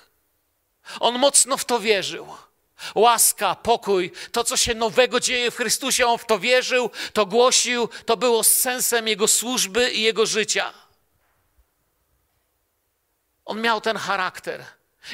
On 1.00 1.20
mocno 1.20 1.58
w 1.58 1.66
to 1.66 1.80
wierzył. 1.80 2.28
Łaska, 2.96 3.56
pokój, 3.56 4.12
to 4.32 4.44
co 4.44 4.58
się 4.58 4.76
nowego 4.76 5.20
dzieje 5.20 5.52
w 5.52 5.56
Chrystusie, 5.56 6.06
on 6.08 6.18
w 6.18 6.26
to 6.26 6.40
wierzył, 6.40 6.90
to 7.14 7.26
głosił, 7.26 7.90
to 8.06 8.18
było 8.18 8.44
sensem 8.44 9.08
jego 9.08 9.28
służby 9.28 9.92
i 9.92 10.02
jego 10.02 10.26
życia. 10.26 10.74
On 13.46 13.62
miał 13.62 13.82
ten 13.82 13.98
charakter. 13.98 14.66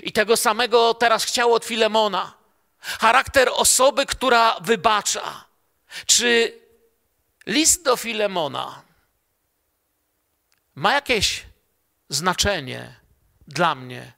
I 0.04 0.12
tego 0.12 0.38
samego 0.38 0.94
teraz 0.94 1.26
chciał 1.26 1.54
od 1.54 1.66
Filemona. 1.66 2.34
Charakter 2.80 3.50
osoby, 3.54 4.06
która 4.06 4.60
wybacza. 4.62 5.46
Czy 6.06 6.60
list 7.46 7.84
do 7.84 7.98
Filemona 7.98 8.82
ma 10.76 10.94
jakieś 10.94 11.44
znaczenie 12.10 12.96
dla 13.48 13.76
mnie? 13.76 14.14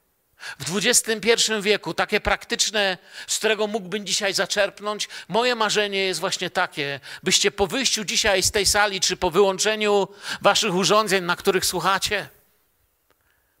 W 0.58 0.76
XXI 0.76 1.52
wieku, 1.60 1.94
takie 1.94 2.20
praktyczne, 2.20 2.98
z 3.26 3.38
którego 3.38 3.66
mógłbym 3.66 4.06
dzisiaj 4.06 4.34
zaczerpnąć, 4.34 5.08
moje 5.28 5.54
marzenie 5.54 5.98
jest 5.98 6.20
właśnie 6.20 6.50
takie, 6.50 7.00
byście 7.22 7.50
po 7.50 7.66
wyjściu 7.66 8.04
dzisiaj 8.04 8.42
z 8.42 8.50
tej 8.50 8.66
sali, 8.66 9.00
czy 9.00 9.16
po 9.16 9.30
wyłączeniu 9.30 10.08
waszych 10.42 10.74
urządzeń, 10.74 11.24
na 11.24 11.36
których 11.36 11.66
słuchacie, 11.66 12.28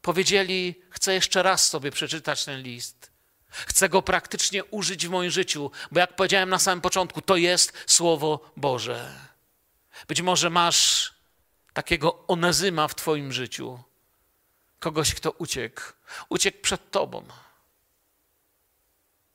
powiedzieli: 0.02 0.74
Chcę 0.90 1.14
jeszcze 1.14 1.42
raz 1.42 1.68
sobie 1.68 1.90
przeczytać 1.90 2.44
ten 2.44 2.62
list. 2.62 3.10
Chcę 3.50 3.88
go 3.88 4.02
praktycznie 4.02 4.64
użyć 4.64 5.06
w 5.06 5.10
moim 5.10 5.30
życiu, 5.30 5.70
bo 5.90 6.00
jak 6.00 6.16
powiedziałem 6.16 6.48
na 6.48 6.58
samym 6.58 6.80
początku, 6.80 7.22
to 7.22 7.36
jest 7.36 7.72
Słowo 7.86 8.50
Boże. 8.56 9.12
Być 10.08 10.22
może 10.22 10.50
masz 10.50 11.12
takiego 11.72 12.26
onezyma 12.26 12.88
w 12.88 12.94
Twoim 12.94 13.32
życiu, 13.32 13.78
kogoś, 14.86 15.14
kto 15.14 15.30
uciekł. 15.30 15.82
Uciekł 16.28 16.58
przed 16.62 16.90
Tobą. 16.90 17.24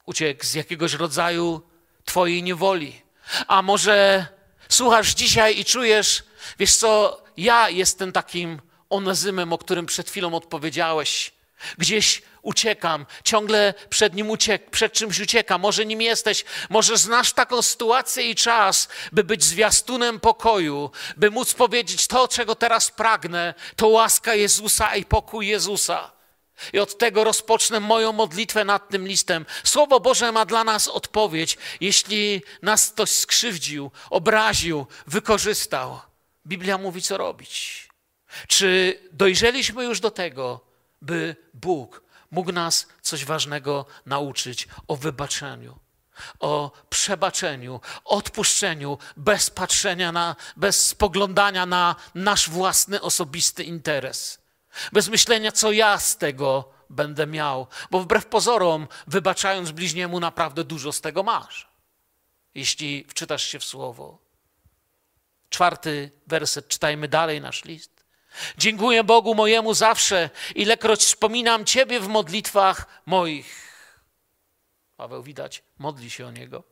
Uciekł 0.06 0.46
z 0.46 0.54
jakiegoś 0.54 0.94
rodzaju 0.94 1.62
Twojej 2.06 2.44
niewoli. 2.44 3.02
A 3.48 3.62
może 3.62 4.28
słuchasz 4.70 5.14
dzisiaj 5.14 5.60
i 5.60 5.66
czujesz, 5.66 6.24
wiesz 6.60 6.76
co, 6.76 7.24
ja 7.38 7.70
jestem 7.70 8.12
takim 8.12 8.62
onezymem, 8.90 9.54
o 9.54 9.58
którym 9.58 9.86
przed 9.86 10.10
chwilą 10.10 10.34
odpowiedziałeś. 10.34 11.32
Gdzieś 11.78 12.22
uciekam, 12.42 13.06
ciągle 13.24 13.74
przed 13.90 14.14
nim 14.14 14.30
uciek, 14.30 14.70
przed 14.70 14.94
czymś 14.94 15.20
uciekam. 15.20 15.62
Może 15.62 15.86
nim 15.86 16.02
jesteś, 16.02 16.46
może 16.70 16.98
znasz 16.98 17.34
taką 17.34 17.62
sytuację 17.62 18.30
i 18.30 18.36
czas, 18.36 18.88
by 19.12 19.24
być 19.24 19.44
zwiastunem 19.44 20.20
pokoju, 20.20 20.92
by 21.18 21.32
móc 21.32 21.54
powiedzieć 21.54 22.08
to, 22.08 22.28
czego 22.28 22.56
teraz 22.56 22.92
pragnę, 22.92 23.54
to 23.76 23.88
łaska 23.88 24.36
Jezusa 24.36 24.96
i 24.96 25.06
pokój 25.06 25.48
Jezusa. 25.48 26.12
I 26.74 26.80
od 26.80 26.98
tego 26.98 27.24
rozpocznę 27.24 27.80
moją 27.80 28.12
modlitwę 28.12 28.66
nad 28.66 28.90
tym 28.90 29.08
listem. 29.08 29.46
Słowo 29.64 30.00
Boże 30.00 30.32
ma 30.32 30.46
dla 30.46 30.64
nas 30.64 30.88
odpowiedź, 30.88 31.58
jeśli 31.82 32.42
nas 32.62 32.90
ktoś 32.90 33.10
skrzywdził, 33.10 33.92
obraził, 34.10 34.88
wykorzystał. 35.08 36.00
Biblia 36.48 36.78
mówi, 36.78 37.02
co 37.02 37.18
robić. 37.18 37.88
Czy 38.48 39.00
dojrzeliśmy 39.12 39.84
już 39.84 40.00
do 40.00 40.12
tego, 40.12 40.60
by 41.02 41.36
Bóg 41.54 42.04
mógł 42.32 42.52
nas 42.52 42.88
coś 43.02 43.26
ważnego 43.26 43.86
nauczyć 44.06 44.68
o 44.88 44.96
wybaczeniu, 44.96 45.80
o 46.40 46.72
przebaczeniu, 46.90 47.80
odpuszczeniu, 48.06 48.98
bez 49.18 49.50
patrzenia 49.50 50.12
na, 50.12 50.36
bez 50.58 50.88
spoglądania 50.88 51.66
na 51.66 51.96
nasz 52.16 52.50
własny 52.50 53.02
osobisty 53.02 53.64
interes, 53.64 54.40
bez 54.92 55.10
myślenia, 55.10 55.52
co 55.52 55.72
ja 55.72 56.00
z 56.00 56.18
tego 56.18 56.72
będę 56.90 57.28
miał, 57.28 57.68
bo 57.92 58.00
wbrew 58.00 58.26
pozorom, 58.26 58.88
wybaczając 59.08 59.72
bliźniemu, 59.72 60.20
naprawdę 60.20 60.64
dużo 60.64 60.92
z 60.92 61.02
tego 61.02 61.24
masz, 61.24 61.70
jeśli 62.56 63.06
wczytasz 63.10 63.44
się 63.44 63.60
w 63.60 63.64
słowo. 63.64 64.18
Czwarty 65.50 66.12
werset, 66.28 66.68
czytajmy 66.68 67.08
dalej 67.08 67.42
nasz 67.42 67.66
list. 67.66 68.01
Dziękuję 68.58 69.04
Bogu 69.04 69.36
mojemu 69.36 69.74
zawsze, 69.74 70.30
ilekroć 70.56 71.00
wspominam 71.00 71.66
Ciebie 71.66 72.00
w 72.00 72.08
modlitwach 72.08 73.02
moich. 73.06 73.72
Paweł 74.98 75.24
widać, 75.24 75.64
modli 75.80 76.10
się 76.10 76.28
o 76.28 76.32
niego. 76.32 76.64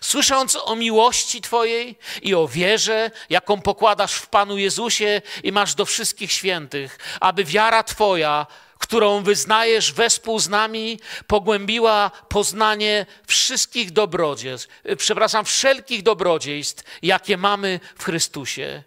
Słysząc 0.00 0.56
o 0.56 0.76
miłości 0.76 1.40
Twojej 1.40 1.98
i 2.22 2.34
o 2.34 2.48
wierze, 2.48 3.10
jaką 3.30 3.60
pokładasz 3.60 4.14
w 4.14 4.26
Panu 4.26 4.58
Jezusie 4.58 5.22
i 5.42 5.52
masz 5.52 5.74
do 5.74 5.84
wszystkich 5.84 6.32
świętych, 6.32 6.98
aby 7.20 7.44
wiara 7.44 7.82
Twoja, 7.82 8.46
którą 8.78 9.22
wyznajesz 9.22 9.92
wespół 9.92 10.38
z 10.38 10.48
nami, 10.48 11.00
pogłębiła 11.26 12.10
poznanie 12.28 13.06
wszystkich 13.26 13.90
dobrodziejstw, 13.90 14.68
przepraszam, 14.98 15.44
wszelkich 15.44 16.02
dobrodziejstw, 16.02 16.84
jakie 17.02 17.36
mamy 17.36 17.80
w 17.98 18.04
Chrystusie. 18.04 18.82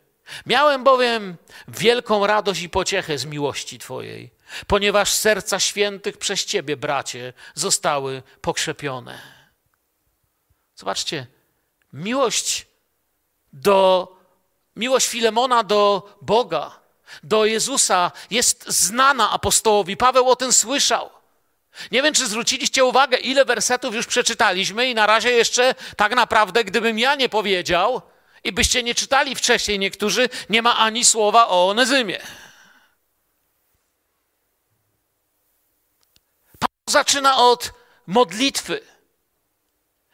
Miałem 0.46 0.84
bowiem 0.84 1.38
wielką 1.68 2.28
radość 2.28 2.62
i 2.62 2.70
pociechę 2.70 3.18
z 3.18 3.26
miłości 3.26 3.80
Twojej, 3.80 4.32
ponieważ 4.68 5.14
serca 5.14 5.60
świętych 5.60 6.18
przez 6.18 6.46
Ciebie, 6.46 6.78
bracie, 6.78 7.34
zostały 7.56 8.24
pokrzepione. 8.42 9.22
Zobaczcie, 10.76 11.28
miłość 11.94 12.66
do, 13.54 14.08
miłość 14.76 15.08
Filemona 15.08 15.64
do 15.64 16.16
Boga, 16.22 16.80
do 17.24 17.46
Jezusa 17.46 18.12
jest 18.32 18.66
znana 18.68 19.32
apostołowi. 19.32 19.98
Paweł 19.98 20.30
o 20.30 20.36
tym 20.36 20.54
słyszał. 20.54 21.10
Nie 21.92 22.02
wiem, 22.02 22.14
czy 22.14 22.28
zwróciliście 22.28 22.86
uwagę, 22.86 23.18
ile 23.18 23.46
wersetów 23.46 23.96
już 23.96 24.08
przeczytaliśmy, 24.08 24.90
i 24.90 24.96
na 24.96 25.06
razie 25.06 25.32
jeszcze 25.32 25.76
tak 25.98 26.16
naprawdę, 26.16 26.64
gdybym 26.64 27.00
ja 27.00 27.16
nie 27.16 27.30
powiedział, 27.30 28.02
i 28.46 28.52
byście 28.52 28.84
nie 28.84 28.96
czytali 28.96 29.36
wcześniej 29.36 29.80
niektórzy, 29.80 30.30
nie 30.50 30.62
ma 30.62 30.78
ani 30.78 31.06
słowa 31.06 31.48
o 31.48 31.70
Onezymie. 31.70 32.22
zaczyna 36.90 37.38
od 37.38 37.72
modlitwy. 38.08 38.82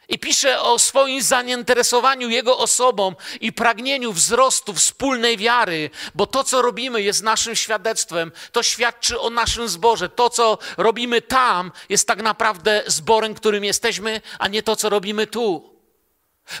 I 0.08 0.18
pisze 0.18 0.60
o 0.60 0.78
swoim 0.78 1.22
zainteresowaniu 1.22 2.28
Jego 2.28 2.58
osobą 2.58 3.14
i 3.40 3.52
pragnieniu 3.52 4.12
wzrostu 4.12 4.74
wspólnej 4.74 5.36
wiary, 5.36 5.90
bo 6.14 6.26
to, 6.26 6.44
co 6.44 6.62
robimy, 6.62 7.02
jest 7.02 7.22
naszym 7.22 7.56
świadectwem. 7.56 8.32
To 8.52 8.62
świadczy 8.62 9.20
o 9.20 9.30
naszym 9.30 9.68
zborze. 9.68 10.08
To, 10.08 10.30
co 10.30 10.58
robimy 10.76 11.22
tam, 11.22 11.72
jest 11.88 12.06
tak 12.06 12.22
naprawdę 12.22 12.82
zborem, 12.86 13.34
którym 13.34 13.64
jesteśmy, 13.64 14.20
a 14.38 14.48
nie 14.48 14.62
to, 14.62 14.76
co 14.76 14.88
robimy 14.88 15.26
tu. 15.26 15.71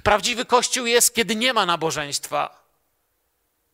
Prawdziwy 0.02 0.44
Kościół 0.44 0.86
jest, 0.86 1.14
kiedy 1.14 1.36
nie 1.36 1.52
ma 1.52 1.66
nabożeństwa. 1.66 2.62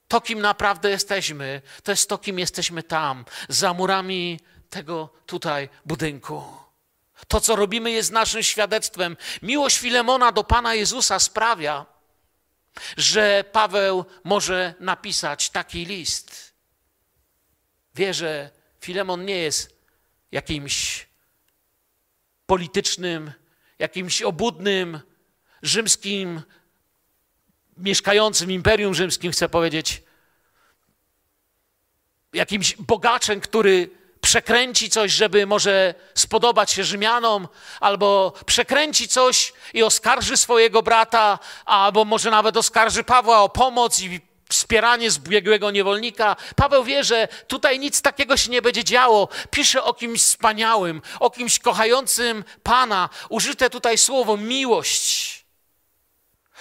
To, 0.09 0.21
kim 0.21 0.41
naprawdę 0.41 0.91
jesteśmy, 0.91 1.63
to 1.83 1.93
jest 1.93 2.09
to, 2.09 2.19
kim 2.19 2.39
jesteśmy 2.39 2.83
tam, 2.83 3.25
za 3.49 3.75
murami 3.75 4.41
tego 4.71 5.09
tutaj 5.27 5.69
budynku. 5.85 6.43
To, 7.29 7.41
co 7.41 7.57
robimy, 7.57 7.91
jest 7.91 8.13
naszym 8.13 8.43
świadectwem. 8.43 9.17
Miłość 9.43 9.79
Filemona 9.79 10.33
do 10.33 10.45
Pana 10.45 10.75
Jezusa 10.75 11.19
sprawia, 11.19 11.87
że 12.97 13.45
Paweł 13.53 14.05
może 14.25 14.75
napisać 14.81 15.51
taki 15.51 15.85
list. 15.85 16.55
Wie, 17.95 18.15
że 18.15 18.51
Filemon 18.81 19.25
nie 19.25 19.37
jest 19.37 19.79
jakimś 20.33 21.07
politycznym, 22.47 23.33
jakimś 23.79 24.23
obudnym, 24.23 25.01
rzymskim, 25.63 26.43
mieszkającym 27.77 28.51
Imperium 28.51 28.95
Rzymskim, 28.95 29.33
chcę 29.33 29.49
powiedzieć, 29.49 30.03
jakimś 32.33 32.77
bogaczem, 32.77 33.41
który 33.41 33.91
przekręci 34.21 34.91
coś, 34.91 35.13
żeby 35.13 35.47
może 35.47 35.95
spodobać 36.15 36.71
się 36.71 36.85
Rzymianom, 36.85 37.49
albo 37.81 38.33
przekręci 38.47 39.09
coś 39.09 39.53
i 39.75 39.83
oskarży 39.83 40.37
swojego 40.37 40.83
brata, 40.83 41.39
albo 41.65 42.05
może 42.05 42.31
nawet 42.31 42.57
oskarży 42.57 43.05
Pawła 43.05 43.43
o 43.43 43.49
pomoc 43.49 44.01
i 44.01 44.21
wspieranie 44.49 45.11
zbiegłego 45.11 45.71
niewolnika. 45.71 46.37
Paweł 46.57 46.85
wie, 46.85 47.05
że 47.05 47.29
tutaj 47.47 47.79
nic 47.79 48.03
takiego 48.03 48.37
się 48.37 48.51
nie 48.51 48.63
będzie 48.63 48.85
działo. 48.85 49.29
Pisze 49.51 49.85
o 49.85 49.95
kimś 49.95 50.23
wspaniałym, 50.23 51.03
o 51.21 51.31
kimś 51.31 51.59
kochającym 51.59 52.45
Pana. 52.63 53.09
Użyte 53.29 53.71
tutaj 53.71 53.99
słowo 53.99 54.37
miłość. 54.37 55.38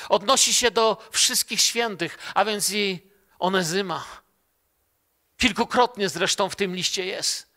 Odnosi 0.09 0.53
się 0.53 0.71
do 0.71 0.97
wszystkich 1.11 1.61
świętych, 1.61 2.17
a 2.35 2.45
więc 2.45 2.71
i 2.71 3.07
Onezyma. 3.39 4.05
Kilkukrotnie 5.37 6.09
zresztą 6.09 6.49
w 6.49 6.55
tym 6.55 6.75
liście 6.75 7.05
jest. 7.05 7.47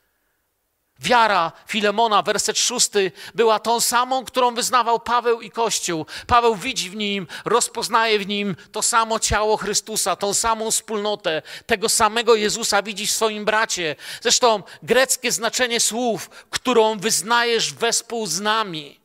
Wiara 1.01 1.53
Filemona, 1.67 2.23
werset 2.23 2.59
szósty, 2.59 3.13
była 3.35 3.59
tą 3.59 3.81
samą, 3.81 4.25
którą 4.25 4.55
wyznawał 4.55 5.01
Paweł 5.01 5.41
i 5.41 5.51
Kościół. 5.51 6.07
Paweł 6.27 6.57
widzi 6.57 6.91
w 6.91 6.97
nim, 6.97 7.27
rozpoznaje 7.45 8.19
w 8.19 8.27
nim 8.27 8.57
to 8.73 8.83
samo 8.83 9.19
ciało 9.19 9.57
Chrystusa, 9.57 10.17
tą 10.17 10.35
samą 10.35 10.71
wspólnotę, 10.71 11.43
tego 11.67 11.89
samego 11.89 12.35
Jezusa 12.35 12.83
widzi 12.83 13.07
w 13.07 13.11
swoim 13.11 13.45
bracie. 13.45 13.97
Zresztą 14.21 14.63
greckie 14.83 15.33
znaczenie 15.33 15.81
słów, 15.81 16.31
którą 16.51 16.99
wyznajesz 16.99 17.73
wespół 17.73 18.27
z 18.27 18.41
nami, 18.41 19.00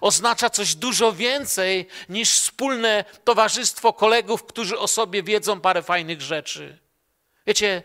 oznacza 0.00 0.50
coś 0.50 0.74
dużo 0.74 1.12
więcej 1.12 1.86
niż 2.08 2.30
wspólne 2.30 3.04
towarzystwo 3.24 3.92
kolegów, 3.92 4.44
którzy 4.44 4.78
o 4.78 4.88
sobie 4.88 5.22
wiedzą 5.22 5.60
parę 5.60 5.82
fajnych 5.82 6.20
rzeczy. 6.20 6.78
Wiecie, 7.46 7.82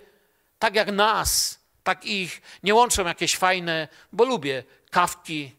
tak 0.60 0.76
jak 0.76 0.92
nas, 0.92 1.60
tak 1.84 2.06
ich 2.06 2.42
nie 2.64 2.76
łączą 2.76 3.06
jakieś 3.06 3.38
fajne, 3.38 3.88
bo 4.12 4.26
lubię 4.26 4.64
kawki, 4.90 5.52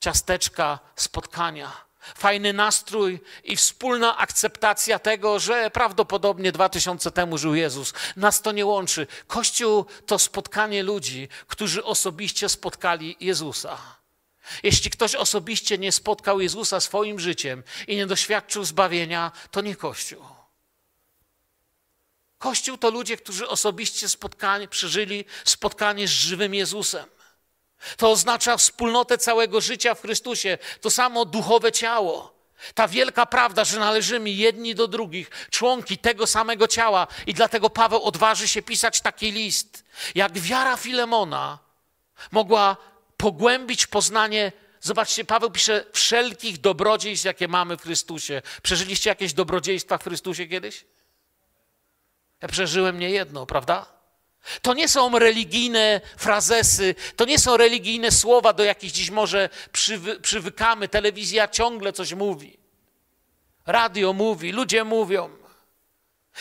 ciasteczka, 0.00 0.78
spotkania. 0.96 1.72
Fajny 2.14 2.52
nastrój 2.52 3.20
i 3.44 3.56
wspólna 3.56 4.18
akceptacja 4.18 4.98
tego, 4.98 5.38
że 5.38 5.70
prawdopodobnie 5.70 6.52
dwa 6.52 6.68
tysiące 6.68 7.10
temu 7.10 7.38
żył 7.38 7.54
Jezus. 7.54 7.94
Nas 8.16 8.42
to 8.42 8.52
nie 8.52 8.66
łączy. 8.66 9.06
Kościół 9.26 9.86
to 10.06 10.18
spotkanie 10.18 10.82
ludzi, 10.82 11.28
którzy 11.46 11.84
osobiście 11.84 12.48
spotkali 12.48 13.16
Jezusa. 13.20 14.01
Jeśli 14.62 14.90
ktoś 14.90 15.14
osobiście 15.14 15.78
nie 15.78 15.92
spotkał 15.92 16.40
Jezusa 16.40 16.80
swoim 16.80 17.20
życiem 17.20 17.62
i 17.86 17.96
nie 17.96 18.06
doświadczył 18.06 18.64
zbawienia, 18.64 19.32
to 19.50 19.60
nie 19.60 19.76
Kościół. 19.76 20.24
Kościół 22.38 22.78
to 22.78 22.90
ludzie, 22.90 23.16
którzy 23.16 23.48
osobiście 23.48 24.08
spotkanie, 24.08 24.68
przeżyli 24.68 25.24
spotkanie 25.44 26.08
z 26.08 26.10
żywym 26.10 26.54
Jezusem. 26.54 27.06
To 27.96 28.10
oznacza 28.10 28.56
wspólnotę 28.56 29.18
całego 29.18 29.60
życia 29.60 29.94
w 29.94 30.00
Chrystusie, 30.00 30.58
to 30.80 30.90
samo 30.90 31.24
duchowe 31.24 31.72
ciało. 31.72 32.32
Ta 32.74 32.88
wielka 32.88 33.26
prawda, 33.26 33.64
że 33.64 33.78
należymy 33.78 34.30
jedni 34.30 34.74
do 34.74 34.88
drugich, 34.88 35.30
członki 35.50 35.98
tego 35.98 36.26
samego 36.26 36.68
ciała, 36.68 37.06
i 37.26 37.34
dlatego 37.34 37.70
Paweł 37.70 38.02
odważy 38.04 38.48
się 38.48 38.62
pisać 38.62 39.00
taki 39.00 39.32
list. 39.32 39.84
Jak 40.14 40.38
wiara 40.38 40.76
Filemona 40.76 41.58
mogła 42.30 42.76
pogłębić 43.22 43.86
poznanie. 43.86 44.52
Zobaczcie, 44.80 45.24
Paweł 45.24 45.50
pisze 45.50 45.84
wszelkich 45.92 46.60
dobrodziejstw, 46.60 47.24
jakie 47.24 47.48
mamy 47.48 47.76
w 47.76 47.82
Chrystusie. 47.82 48.42
Przeżyliście 48.62 49.10
jakieś 49.10 49.32
dobrodziejstwa 49.32 49.98
w 49.98 50.04
Chrystusie 50.04 50.46
kiedyś? 50.46 50.84
Ja 52.40 52.48
przeżyłem 52.48 52.98
nie 52.98 53.10
jedno, 53.10 53.46
prawda? 53.46 53.86
To 54.62 54.74
nie 54.74 54.88
są 54.88 55.18
religijne 55.18 56.00
frazesy, 56.16 56.94
to 57.16 57.24
nie 57.24 57.38
są 57.38 57.56
religijne 57.56 58.10
słowa, 58.10 58.52
do 58.52 58.64
jakich 58.64 58.92
dziś 58.92 59.10
może 59.10 59.48
przywy, 59.72 60.20
przywykamy. 60.20 60.88
Telewizja 60.88 61.48
ciągle 61.48 61.92
coś 61.92 62.12
mówi. 62.12 62.58
Radio 63.66 64.12
mówi, 64.12 64.52
ludzie 64.52 64.84
mówią. 64.84 65.30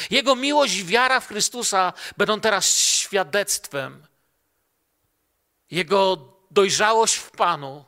Jego 0.09 0.35
miłość 0.35 0.75
i 0.75 0.85
wiara 0.85 1.19
w 1.19 1.27
Chrystusa 1.27 1.93
będą 2.17 2.39
teraz 2.39 2.77
świadectwem. 2.77 4.07
Jego 5.71 6.30
dojrzałość 6.51 7.15
w 7.15 7.31
Panu 7.31 7.85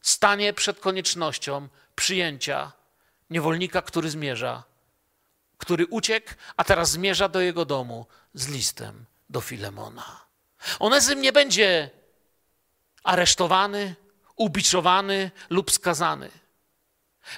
stanie 0.00 0.52
przed 0.52 0.80
koniecznością 0.80 1.68
przyjęcia 1.94 2.72
niewolnika, 3.30 3.82
który 3.82 4.10
zmierza 4.10 4.62
który 5.62 5.86
uciekł, 5.86 6.34
a 6.56 6.64
teraz 6.64 6.90
zmierza 6.90 7.28
do 7.28 7.40
jego 7.40 7.64
domu 7.64 8.06
z 8.34 8.48
listem 8.48 9.04
do 9.30 9.40
Filemona. 9.40 10.20
Onezym 10.78 11.20
nie 11.20 11.32
będzie 11.32 11.90
aresztowany, 13.04 13.94
ubiczowany 14.36 15.30
lub 15.50 15.70
skazany. 15.70 16.30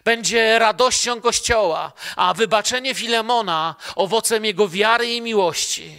Będzie 0.05 0.59
radością 0.59 1.21
Kościoła, 1.21 1.93
a 2.17 2.35
wybaczenie 2.35 2.95
Filemona 2.95 3.75
owocem 3.95 4.45
jego 4.45 4.69
wiary 4.69 5.07
i 5.07 5.23
miłości. 5.23 5.99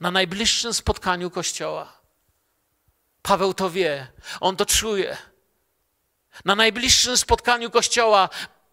Na 0.00 0.10
najbliższym 0.10 0.74
spotkaniu 0.74 1.30
Kościoła. 1.30 1.92
Paweł 3.24 3.54
to 3.54 3.70
wie, 3.70 4.06
on 4.40 4.56
to 4.56 4.66
czuje. 4.66 5.16
Na 6.44 6.54
najbliższym 6.54 7.16
spotkaniu 7.16 7.70
Kościoła 7.70 8.28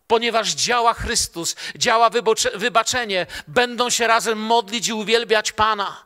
ponieważ 0.07 0.49
działa 0.49 0.93
Chrystus, 0.93 1.55
działa 1.75 2.09
wybaczenie, 2.55 3.27
będą 3.47 3.89
się 3.89 4.07
razem 4.07 4.39
modlić 4.39 4.87
i 4.87 4.93
uwielbiać 4.93 5.51
Pana. 5.51 6.05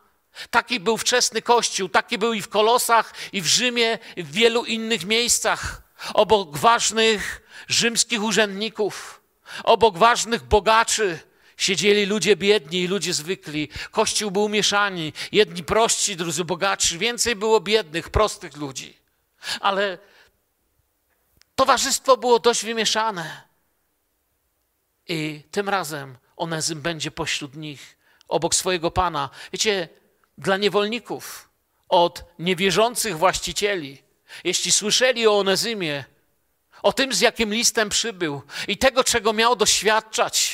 Taki 0.50 0.80
był 0.80 0.98
wczesny 0.98 1.42
Kościół, 1.42 1.90
taki 1.90 2.18
był 2.18 2.34
i 2.34 2.42
w 2.42 2.50
Kolosach, 2.50 3.14
i 3.34 3.42
w 3.42 3.46
Rzymie, 3.46 4.00
i 4.16 4.24
w 4.24 4.32
wielu 4.32 4.66
innych 4.66 5.06
miejscach. 5.06 5.82
Obok 6.14 6.58
ważnych 6.58 7.42
rzymskich 7.68 8.24
urzędników, 8.24 9.22
obok 9.64 9.98
ważnych 9.98 10.44
bogaczy, 10.44 11.20
siedzieli 11.58 12.06
ludzie 12.06 12.36
biedni 12.36 12.82
i 12.82 12.88
ludzie 12.88 13.14
zwykli. 13.14 13.70
Kościół 13.92 14.32
był 14.32 14.50
mieszani, 14.50 15.14
jedni 15.32 15.64
prości, 15.64 16.16
drudzy 16.16 16.46
bogaci. 16.46 16.98
Więcej 16.98 17.36
było 17.36 17.60
biednych, 17.60 18.10
prostych 18.10 18.58
ludzi. 18.58 18.98
Ale 19.60 19.98
towarzystwo 21.56 22.18
było 22.18 22.40
dość 22.40 22.66
wymieszane. 22.66 23.42
I 25.08 25.44
tym 25.52 25.70
razem 25.70 26.18
Onezym 26.38 26.82
będzie 26.82 27.12
pośród 27.12 27.56
nich, 27.56 27.98
obok 28.28 28.56
swojego 28.56 28.92
Pana. 28.92 29.30
Wiecie, 29.54 29.90
dla 30.38 30.58
niewolników, 30.58 31.50
od 31.90 32.24
niewierzących 32.40 33.18
właścicieli, 33.18 34.04
jeśli 34.44 34.72
słyszeli 34.72 35.28
o 35.28 35.38
Onezymie, 35.40 36.06
o 36.82 36.94
tym, 36.94 37.14
z 37.14 37.20
jakim 37.20 37.54
listem 37.54 37.90
przybył 37.90 38.42
i 38.68 38.78
tego, 38.78 39.04
czego 39.04 39.34
miał 39.34 39.56
doświadczać, 39.56 40.45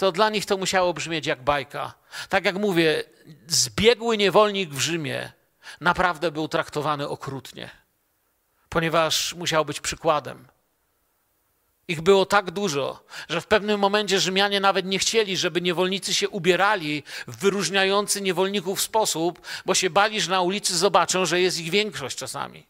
to 0.00 0.12
dla 0.12 0.30
nich 0.30 0.46
to 0.46 0.56
musiało 0.56 0.94
brzmieć 0.94 1.26
jak 1.26 1.42
bajka. 1.42 1.94
Tak 2.28 2.44
jak 2.44 2.56
mówię, 2.56 3.04
zbiegły 3.46 4.16
niewolnik 4.16 4.70
w 4.70 4.80
Rzymie 4.80 5.32
naprawdę 5.80 6.30
był 6.30 6.48
traktowany 6.48 7.08
okrutnie, 7.08 7.70
ponieważ 8.68 9.34
musiał 9.34 9.64
być 9.64 9.80
przykładem 9.80 10.48
Ich 11.88 12.00
było 12.00 12.26
tak 12.26 12.50
dużo, 12.50 13.04
że 13.28 13.40
w 13.40 13.46
pewnym 13.46 13.80
momencie 13.80 14.20
Rzymianie 14.20 14.60
nawet 14.60 14.86
nie 14.86 14.98
chcieli, 14.98 15.36
żeby 15.36 15.60
niewolnicy 15.60 16.14
się 16.14 16.28
ubierali 16.28 17.02
w 17.26 17.36
wyróżniający 17.36 18.20
niewolników 18.20 18.80
sposób, 18.80 19.40
bo 19.66 19.74
się 19.74 19.90
bali, 19.90 20.20
że 20.20 20.30
na 20.30 20.40
ulicy 20.40 20.78
zobaczą, 20.78 21.26
że 21.26 21.40
jest 21.40 21.58
ich 21.58 21.70
większość 21.70 22.16
czasami. 22.16 22.66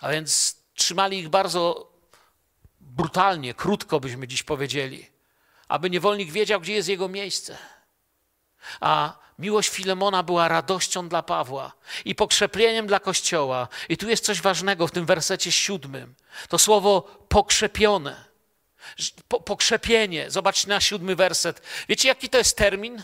A 0.00 0.10
więc 0.10 0.56
trzymali 0.74 1.18
ich 1.18 1.28
bardzo 1.28 1.87
brutalnie, 2.98 3.54
krótko 3.54 4.00
byśmy 4.00 4.28
dziś 4.28 4.42
powiedzieli, 4.42 5.06
aby 5.68 5.90
niewolnik 5.90 6.30
wiedział, 6.30 6.60
gdzie 6.60 6.72
jest 6.72 6.88
jego 6.88 7.08
miejsce. 7.08 7.58
A 8.80 9.18
miłość 9.38 9.68
Filemona 9.68 10.22
była 10.22 10.48
radością 10.48 11.08
dla 11.08 11.22
Pawła 11.22 11.72
i 12.04 12.14
pokrzepieniem 12.14 12.86
dla 12.86 13.00
Kościoła. 13.00 13.68
I 13.88 13.96
tu 13.96 14.08
jest 14.08 14.24
coś 14.24 14.40
ważnego 14.40 14.86
w 14.86 14.90
tym 14.90 15.06
wersecie 15.06 15.52
siódmym. 15.52 16.14
To 16.48 16.58
słowo 16.58 17.02
pokrzepione. 17.28 18.24
Po, 19.28 19.40
pokrzepienie. 19.40 20.30
Zobaczcie 20.30 20.68
na 20.68 20.80
siódmy 20.80 21.16
werset. 21.16 21.62
Wiecie, 21.88 22.08
jaki 22.08 22.28
to 22.28 22.38
jest 22.38 22.56
termin? 22.56 23.02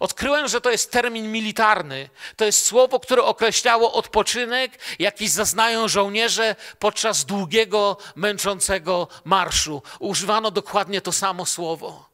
Odkryłem, 0.00 0.48
że 0.48 0.60
to 0.60 0.70
jest 0.70 0.90
termin 0.90 1.32
militarny. 1.32 2.08
To 2.36 2.44
jest 2.44 2.64
słowo, 2.64 3.00
które 3.00 3.22
określało 3.22 3.92
odpoczynek, 3.92 4.78
jaki 4.98 5.28
zaznają 5.28 5.88
żołnierze 5.88 6.56
podczas 6.78 7.24
długiego, 7.24 7.96
męczącego 8.16 9.08
marszu. 9.24 9.82
Używano 9.98 10.50
dokładnie 10.50 11.00
to 11.00 11.12
samo 11.12 11.46
słowo. 11.46 12.12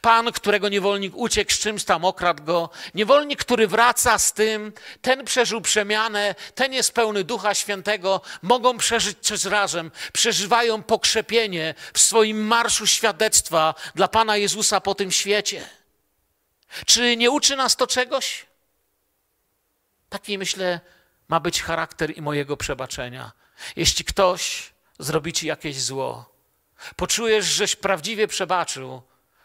Pan, 0.00 0.32
którego 0.32 0.68
niewolnik 0.68 1.12
uciekł 1.16 1.52
z 1.52 1.58
czymś 1.58 1.84
tam, 1.84 2.04
okradł 2.04 2.44
go. 2.44 2.70
Niewolnik, 2.94 3.40
który 3.40 3.68
wraca 3.68 4.18
z 4.18 4.32
tym, 4.32 4.72
ten 5.02 5.24
przeżył 5.24 5.60
przemianę, 5.60 6.34
ten 6.54 6.72
jest 6.72 6.92
pełny 6.92 7.24
Ducha 7.24 7.54
Świętego, 7.54 8.20
mogą 8.42 8.78
przeżyć 8.78 9.18
coś 9.20 9.44
razem. 9.44 9.90
Przeżywają 10.12 10.82
pokrzepienie 10.82 11.74
w 11.94 12.00
swoim 12.00 12.46
marszu 12.46 12.86
świadectwa 12.86 13.74
dla 13.94 14.08
Pana 14.08 14.36
Jezusa 14.36 14.80
po 14.80 14.94
tym 14.94 15.12
świecie. 15.12 15.68
Czy 16.86 17.16
nie 17.16 17.30
uczy 17.30 17.56
nas 17.56 17.76
to 17.76 17.86
czegoś? 17.86 18.46
Taki, 20.08 20.38
myślę, 20.38 20.80
ma 21.28 21.40
być 21.40 21.62
charakter 21.62 22.18
i 22.18 22.22
mojego 22.22 22.56
przebaczenia. 22.56 23.32
Jeśli 23.76 24.04
ktoś 24.04 24.72
zrobi 24.98 25.32
ci 25.32 25.46
jakieś 25.46 25.80
zło, 25.80 26.34
poczujesz, 26.96 27.44
żeś 27.44 27.76
prawdziwie 27.76 28.28
przebaczył, 28.28 29.02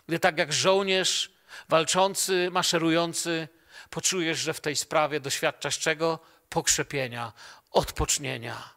gdy 0.08 0.20
tak 0.20 0.38
jak 0.38 0.54
żołnierz 0.54 1.32
walczący, 1.70 2.50
maszerujący, 2.52 3.48
poczujesz, 3.90 4.40
że 4.40 4.54
w 4.54 4.60
tej 4.60 4.76
sprawie 4.76 5.20
doświadczasz 5.20 5.80
czego? 5.80 6.20
Pokrzepienia, 6.50 7.34
odpocznienia. 7.72 8.70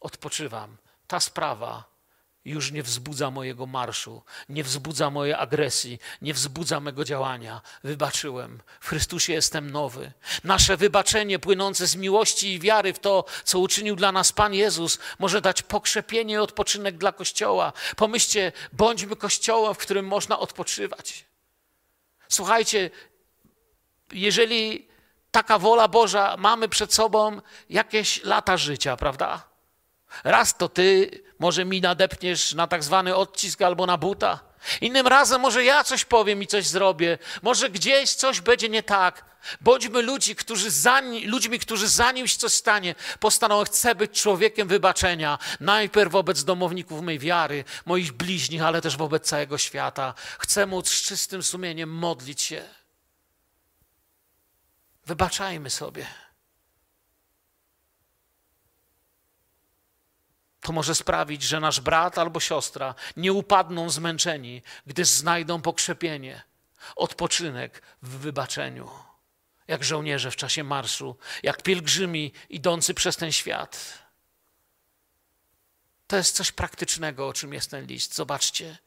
Odpoczywam. 0.00 0.76
Ta 1.06 1.20
sprawa 1.20 1.95
już 2.46 2.72
nie 2.72 2.82
wzbudza 2.82 3.30
mojego 3.30 3.66
marszu, 3.66 4.22
nie 4.48 4.64
wzbudza 4.64 5.10
mojej 5.10 5.34
agresji, 5.34 5.98
nie 6.22 6.34
wzbudza 6.34 6.80
mego 6.80 7.04
działania. 7.04 7.60
Wybaczyłem. 7.84 8.60
W 8.80 8.88
Chrystusie 8.88 9.32
jestem 9.32 9.70
nowy. 9.70 10.12
Nasze 10.44 10.76
wybaczenie 10.76 11.38
płynące 11.38 11.86
z 11.86 11.96
miłości 11.96 12.52
i 12.52 12.60
wiary 12.60 12.92
w 12.92 12.98
to, 12.98 13.24
co 13.44 13.58
uczynił 13.58 13.96
dla 13.96 14.12
nas 14.12 14.32
Pan 14.32 14.54
Jezus, 14.54 14.98
może 15.18 15.40
dać 15.40 15.62
pokrzepienie 15.62 16.34
i 16.34 16.38
odpoczynek 16.38 16.98
dla 16.98 17.12
Kościoła. 17.12 17.72
Pomyślcie, 17.96 18.52
bądźmy 18.72 19.16
Kościołem, 19.16 19.74
w 19.74 19.78
którym 19.78 20.06
można 20.06 20.38
odpoczywać. 20.38 21.24
Słuchajcie, 22.28 22.90
jeżeli 24.12 24.88
taka 25.30 25.58
wola 25.58 25.88
Boża, 25.88 26.36
mamy 26.38 26.68
przed 26.68 26.94
sobą 26.94 27.40
jakieś 27.70 28.24
lata 28.24 28.56
życia, 28.56 28.96
prawda? 28.96 29.55
Raz 30.24 30.56
to 30.56 30.68
ty 30.68 31.10
może 31.38 31.64
mi 31.64 31.80
nadepniesz 31.80 32.54
na 32.54 32.66
tak 32.66 32.84
zwany 32.84 33.16
odcisk 33.16 33.62
albo 33.62 33.86
na 33.86 33.98
buta. 33.98 34.40
Innym 34.80 35.06
razem 35.06 35.40
może 35.40 35.64
ja 35.64 35.84
coś 35.84 36.04
powiem 36.04 36.42
i 36.42 36.46
coś 36.46 36.66
zrobię. 36.66 37.18
Może 37.42 37.70
gdzieś 37.70 38.14
coś 38.14 38.40
będzie 38.40 38.68
nie 38.68 38.82
tak. 38.82 39.24
Bądźmy 39.60 40.02
ludzi, 40.02 40.36
którzy 40.36 40.70
zanim, 40.70 41.30
ludźmi, 41.30 41.58
którzy 41.58 41.88
zanim 41.88 42.28
się 42.28 42.38
coś 42.38 42.52
stanie, 42.52 42.94
postanowią, 43.20 43.64
chcę 43.64 43.94
być 43.94 44.22
człowiekiem 44.22 44.68
wybaczenia. 44.68 45.38
Najpierw 45.60 46.12
wobec 46.12 46.44
domowników 46.44 47.02
mej 47.02 47.18
wiary, 47.18 47.64
moich 47.84 48.12
bliźnich, 48.12 48.62
ale 48.62 48.82
też 48.82 48.96
wobec 48.96 49.26
całego 49.26 49.58
świata. 49.58 50.14
Chcę 50.38 50.66
móc 50.66 50.88
z 50.88 51.02
czystym 51.02 51.42
sumieniem 51.42 51.90
modlić 51.90 52.42
się. 52.42 52.64
Wybaczajmy 55.06 55.70
sobie. 55.70 56.06
To 60.66 60.72
może 60.72 60.94
sprawić, 60.94 61.42
że 61.42 61.60
nasz 61.60 61.80
brat 61.80 62.18
albo 62.18 62.40
siostra 62.40 62.94
nie 63.16 63.32
upadną 63.32 63.90
zmęczeni, 63.90 64.62
gdyż 64.86 65.08
znajdą 65.08 65.62
pokrzepienie, 65.62 66.42
odpoczynek 66.96 67.82
w 68.02 68.08
wybaczeniu. 68.08 68.90
Jak 69.68 69.84
żołnierze 69.84 70.30
w 70.30 70.36
czasie 70.36 70.64
marszu, 70.64 71.16
jak 71.42 71.62
pielgrzymi 71.62 72.32
idący 72.48 72.94
przez 72.94 73.16
ten 73.16 73.32
świat. 73.32 73.98
To 76.06 76.16
jest 76.16 76.36
coś 76.36 76.52
praktycznego, 76.52 77.28
o 77.28 77.32
czym 77.32 77.52
jest 77.52 77.70
ten 77.70 77.86
list. 77.86 78.14
Zobaczcie. 78.14 78.78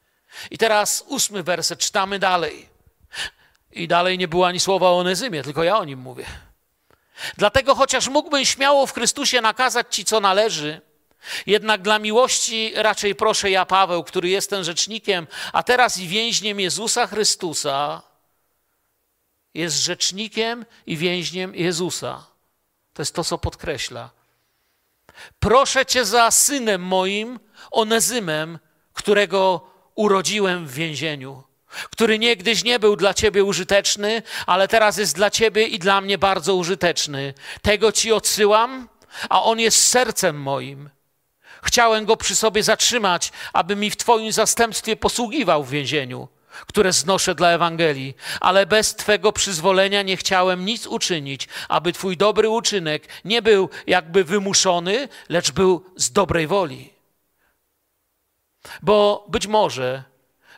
I 0.51 0.57
teraz 0.57 1.03
ósmy 1.07 1.43
werset, 1.43 1.79
czytamy 1.79 2.19
dalej. 2.19 2.69
I 3.71 3.87
dalej 3.87 4.17
nie 4.17 4.27
było 4.27 4.47
ani 4.47 4.59
słowa 4.59 4.89
o 4.89 4.97
Onezymie, 4.97 5.43
tylko 5.43 5.63
ja 5.63 5.77
o 5.77 5.85
nim 5.85 5.99
mówię. 5.99 6.25
Dlatego 7.37 7.75
chociaż 7.75 8.07
mógłbym 8.07 8.45
śmiało 8.45 8.87
w 8.87 8.93
Chrystusie 8.93 9.41
nakazać 9.41 9.95
ci, 9.95 10.05
co 10.05 10.19
należy, 10.19 10.88
jednak 11.45 11.81
dla 11.81 11.99
miłości 11.99 12.73
raczej 12.75 13.15
proszę 13.15 13.51
ja, 13.51 13.65
Paweł, 13.65 14.03
który 14.03 14.29
jestem 14.29 14.63
rzecznikiem, 14.63 15.27
a 15.53 15.63
teraz 15.63 15.97
i 15.97 16.07
więźniem 16.07 16.59
Jezusa 16.59 17.07
Chrystusa, 17.07 18.01
jest 19.53 19.75
rzecznikiem 19.75 20.65
i 20.85 20.97
więźniem 20.97 21.55
Jezusa. 21.55 22.25
To 22.93 23.01
jest 23.01 23.15
to, 23.15 23.23
co 23.23 23.37
podkreśla. 23.37 24.09
Proszę 25.39 25.85
Cię 25.85 26.05
za 26.05 26.31
synem 26.31 26.81
moim, 26.81 27.39
Onezymem, 27.71 28.59
którego 28.93 29.69
urodziłem 29.95 30.67
w 30.67 30.73
więzieniu, 30.73 31.43
który 31.91 32.19
niegdyś 32.19 32.63
nie 32.63 32.79
był 32.79 32.95
dla 32.95 33.13
Ciebie 33.13 33.43
użyteczny, 33.43 34.21
ale 34.45 34.67
teraz 34.67 34.97
jest 34.97 35.15
dla 35.15 35.29
Ciebie 35.29 35.67
i 35.67 35.79
dla 35.79 36.01
mnie 36.01 36.17
bardzo 36.17 36.55
użyteczny. 36.55 37.33
Tego 37.61 37.91
Ci 37.91 38.11
odsyłam, 38.11 38.89
a 39.29 39.43
on 39.43 39.59
jest 39.59 39.87
sercem 39.87 40.41
moim. 40.41 40.89
Chciałem 41.63 42.05
go 42.05 42.17
przy 42.17 42.35
sobie 42.35 42.63
zatrzymać, 42.63 43.31
aby 43.53 43.75
mi 43.75 43.89
w 43.89 43.97
Twoim 43.97 44.31
zastępstwie 44.31 44.95
posługiwał 44.95 45.63
w 45.63 45.69
więzieniu, 45.69 46.27
które 46.67 46.93
znoszę 46.93 47.35
dla 47.35 47.49
Ewangelii, 47.49 48.15
ale 48.41 48.65
bez 48.65 48.95
Twego 48.95 49.31
przyzwolenia 49.31 50.01
nie 50.01 50.17
chciałem 50.17 50.65
nic 50.65 50.87
uczynić, 50.87 51.47
aby 51.69 51.93
Twój 51.93 52.17
dobry 52.17 52.49
uczynek 52.49 53.07
nie 53.25 53.41
był 53.41 53.69
jakby 53.87 54.23
wymuszony, 54.23 55.07
lecz 55.29 55.51
był 55.51 55.85
z 55.95 56.11
dobrej 56.11 56.47
woli. 56.47 56.93
Bo 58.81 59.25
być 59.29 59.47
może, 59.47 60.03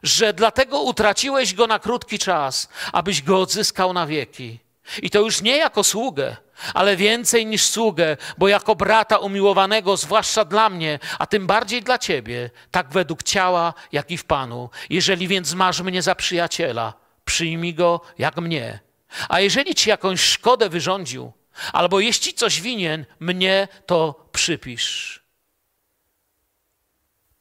że 0.04 0.34
dlatego 0.34 0.82
utraciłeś 0.82 1.54
go 1.54 1.68
na 1.68 1.80
krótki 1.80 2.20
czas, 2.20 2.70
abyś 2.94 3.22
go 3.22 3.40
odzyskał 3.40 3.94
na 3.94 4.08
wieki. 4.08 4.60
I 5.02 5.10
to 5.10 5.20
już 5.20 5.42
nie 5.42 5.58
jako 5.58 5.84
sługę, 5.84 6.38
ale 6.74 6.96
więcej 6.96 7.46
niż 7.46 7.64
sługę, 7.64 8.18
bo 8.38 8.48
jako 8.48 8.76
brata 8.76 9.18
umiłowanego, 9.18 9.98
zwłaszcza 9.98 10.46
dla 10.46 10.70
mnie, 10.70 11.00
a 11.20 11.28
tym 11.28 11.48
bardziej 11.48 11.82
dla 11.82 11.98
ciebie, 11.98 12.50
tak 12.72 12.90
według 12.90 13.24
ciała, 13.24 13.74
jak 13.92 14.12
i 14.12 14.18
w 14.18 14.26
Panu. 14.26 14.70
Jeżeli 14.90 15.28
więc 15.28 15.54
masz 15.54 15.82
mnie 15.82 16.02
za 16.02 16.16
przyjaciela, 16.16 16.94
przyjmij 17.26 17.74
go 17.74 18.02
jak 18.18 18.38
mnie. 18.38 18.80
A 19.30 19.40
jeżeli 19.40 19.76
ci 19.76 19.90
jakąś 19.90 20.22
szkodę 20.22 20.70
wyrządził, 20.70 21.32
albo 21.74 22.00
jeśli 22.00 22.34
coś 22.34 22.62
winien, 22.62 23.06
mnie 23.20 23.68
to 23.86 24.26
przypisz. 24.32 25.22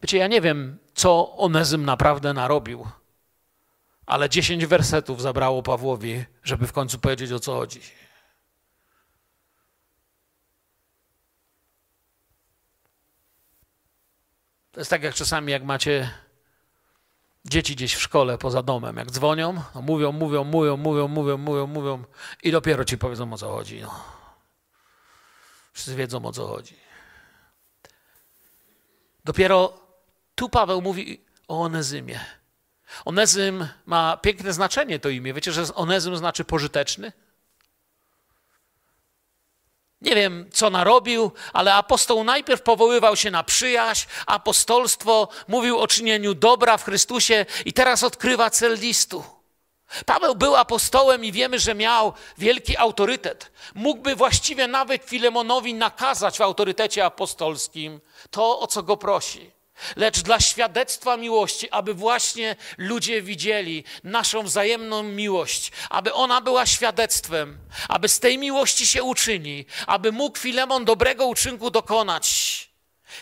Wiecie, 0.03 0.19
ja 0.19 0.27
nie 0.27 0.41
wiem, 0.41 0.79
co 0.95 1.37
Onezym 1.37 1.85
naprawdę 1.85 2.33
narobił, 2.33 2.87
ale 4.11 4.29
dziesięć 4.29 4.67
wersetów 4.67 5.23
zabrało 5.23 5.63
Pawłowi, 5.63 6.25
żeby 6.43 6.67
w 6.67 6.73
końcu 6.73 6.99
powiedzieć, 6.99 7.33
o 7.33 7.41
co 7.41 7.55
chodzi. 7.55 7.81
To 14.73 14.81
jest 14.81 14.91
tak 14.91 15.03
jak 15.03 15.15
czasami, 15.15 15.53
jak 15.53 15.65
macie 15.65 16.11
dzieci 17.45 17.77
gdzieś 17.77 17.95
w 17.95 18.01
szkole 18.01 18.39
poza 18.39 18.63
domem, 18.63 18.97
jak 18.97 19.11
dzwonią, 19.11 19.63
no 19.75 19.83
mówią, 19.83 20.13
mówią, 20.13 20.45
mówią, 20.45 20.77
mówią, 20.77 21.09
mówią, 21.09 21.39
mówią, 21.39 21.67
mówią 21.67 22.05
i 22.43 22.51
dopiero 22.51 22.85
ci 22.85 22.99
powiedzą 22.99 23.33
o 23.33 23.39
co 23.39 23.53
chodzi. 23.53 23.81
No. 23.81 24.05
Wszyscy 25.73 25.97
wiedzą 25.97 26.25
o 26.25 26.33
co 26.33 26.47
chodzi. 26.47 26.77
Dopiero 29.25 29.81
tu 30.35 30.49
Paweł 30.49 30.83
mówi 30.83 31.25
o 31.49 31.61
Onezymie. 31.61 32.40
Onezym 33.05 33.69
ma 33.87 34.17
piękne 34.17 34.53
znaczenie 34.53 34.99
to 34.99 35.09
imię. 35.09 35.35
Wiecie, 35.35 35.53
że 35.53 35.75
Onezym 35.75 36.17
znaczy 36.17 36.45
pożyteczny? 36.45 37.13
Nie 40.01 40.15
wiem, 40.15 40.51
co 40.53 40.71
narobił, 40.71 41.33
ale 41.53 41.75
apostoł 41.75 42.25
najpierw 42.25 42.63
powoływał 42.63 43.17
się 43.17 43.31
na 43.31 43.43
przyjaźń, 43.43 44.07
apostolstwo, 44.27 45.29
mówił 45.49 45.79
o 45.79 45.87
czynieniu 45.87 46.35
dobra 46.35 46.77
w 46.77 46.85
Chrystusie 46.85 47.47
i 47.65 47.73
teraz 47.73 48.03
odkrywa 48.03 48.51
cel 48.51 48.79
listu. 48.79 49.25
Paweł 50.07 50.35
był 50.35 50.57
apostołem 50.57 51.25
i 51.25 51.33
wiemy, 51.33 51.59
że 51.59 51.75
miał 51.75 52.13
wielki 52.39 52.77
autorytet. 52.77 53.53
Mógłby 53.75 54.17
właściwie 54.17 54.69
nawet 54.69 55.05
Filemonowi 55.05 55.75
nakazać 55.75 56.39
w 56.39 56.41
autorytecie 56.41 57.05
apostolskim 57.05 58.01
to, 58.31 58.61
o 58.61 58.67
co 58.67 58.83
go 58.83 58.97
prosi 58.97 59.60
lecz 59.97 60.21
dla 60.21 60.41
świadectwa 60.41 61.17
miłości, 61.17 61.71
aby 61.71 61.95
właśnie 61.95 62.57
ludzie 62.79 63.23
widzieli 63.23 63.85
naszą 64.05 64.43
wzajemną 64.43 65.03
miłość, 65.03 65.73
aby 65.91 66.13
ona 66.13 66.41
była 66.41 66.67
świadectwem, 66.67 67.59
aby 67.89 68.09
z 68.09 68.21
tej 68.21 68.39
miłości 68.39 68.87
się 68.87 69.03
uczyni, 69.03 69.67
aby 69.87 70.13
mógł 70.13 70.39
Filemon 70.39 70.85
dobrego 70.85 71.27
uczynku 71.27 71.71
dokonać. 71.71 72.71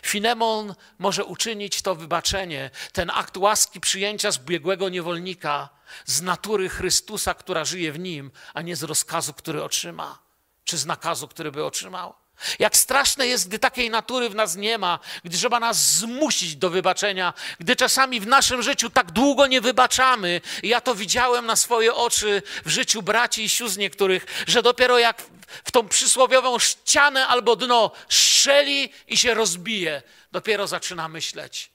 Filemon 0.02 0.74
może 0.98 1.24
uczynić 1.24 1.82
to 1.82 1.94
wybaczenie, 1.94 2.70
ten 2.92 3.10
akt 3.10 3.36
łaski 3.36 3.80
przyjęcia 3.80 4.30
zbiegłego 4.30 4.88
niewolnika 4.88 5.68
z 6.04 6.22
natury 6.22 6.68
Chrystusa, 6.68 7.34
która 7.34 7.64
żyje 7.64 7.92
w 7.92 7.98
nim, 7.98 8.30
a 8.54 8.62
nie 8.62 8.76
z 8.76 8.82
rozkazu, 8.82 9.34
który 9.34 9.64
otrzyma, 9.64 10.18
czy 10.64 10.78
z 10.78 10.86
nakazu, 10.86 11.28
który 11.28 11.52
by 11.52 11.64
otrzymał. 11.64 12.14
Jak 12.58 12.76
straszne 12.76 13.26
jest, 13.26 13.48
gdy 13.48 13.58
takiej 13.58 13.90
natury 13.90 14.28
w 14.30 14.34
nas 14.34 14.56
nie 14.56 14.78
ma, 14.78 14.98
gdy 15.24 15.36
trzeba 15.36 15.60
nas 15.60 15.94
zmusić 15.94 16.56
do 16.56 16.70
wybaczenia, 16.70 17.34
gdy 17.60 17.76
czasami 17.76 18.20
w 18.20 18.26
naszym 18.26 18.62
życiu 18.62 18.90
tak 18.90 19.10
długo 19.10 19.46
nie 19.46 19.60
wybaczamy. 19.60 20.40
I 20.62 20.68
ja 20.68 20.80
to 20.80 20.94
widziałem 20.94 21.46
na 21.46 21.56
swoje 21.56 21.94
oczy 21.94 22.42
w 22.64 22.68
życiu 22.68 23.02
braci 23.02 23.44
i 23.44 23.48
sióstr 23.48 23.78
niektórych, 23.78 24.26
że 24.46 24.62
dopiero 24.62 24.98
jak 24.98 25.22
w 25.64 25.70
tą 25.70 25.88
przysłowiową 25.88 26.58
ścianę 26.58 27.26
albo 27.26 27.56
dno 27.56 27.90
strzeli 28.08 28.92
i 29.08 29.16
się 29.16 29.34
rozbije, 29.34 30.02
dopiero 30.32 30.66
zaczyna 30.66 31.08
myśleć. 31.08 31.70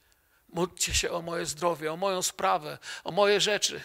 Módlcie 0.50 0.94
się 0.94 1.12
o 1.12 1.22
moje 1.22 1.46
zdrowie, 1.46 1.94
o 1.94 1.98
moją 1.98 2.22
sprawę, 2.22 2.78
o 3.04 3.12
moje 3.12 3.42
rzeczy. 3.42 3.82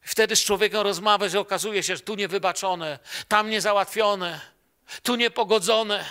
Wtedy 0.00 0.36
z 0.36 0.44
człowiekiem 0.44 0.80
rozmawiać, 0.80 1.32
że 1.32 1.40
okazuje 1.40 1.82
się, 1.82 1.96
że 1.96 2.02
tu 2.02 2.14
niewybaczone, 2.14 2.98
tam 3.28 3.50
niezałatwione 3.50 4.55
tu 5.02 5.16
niepogodzone. 5.16 6.04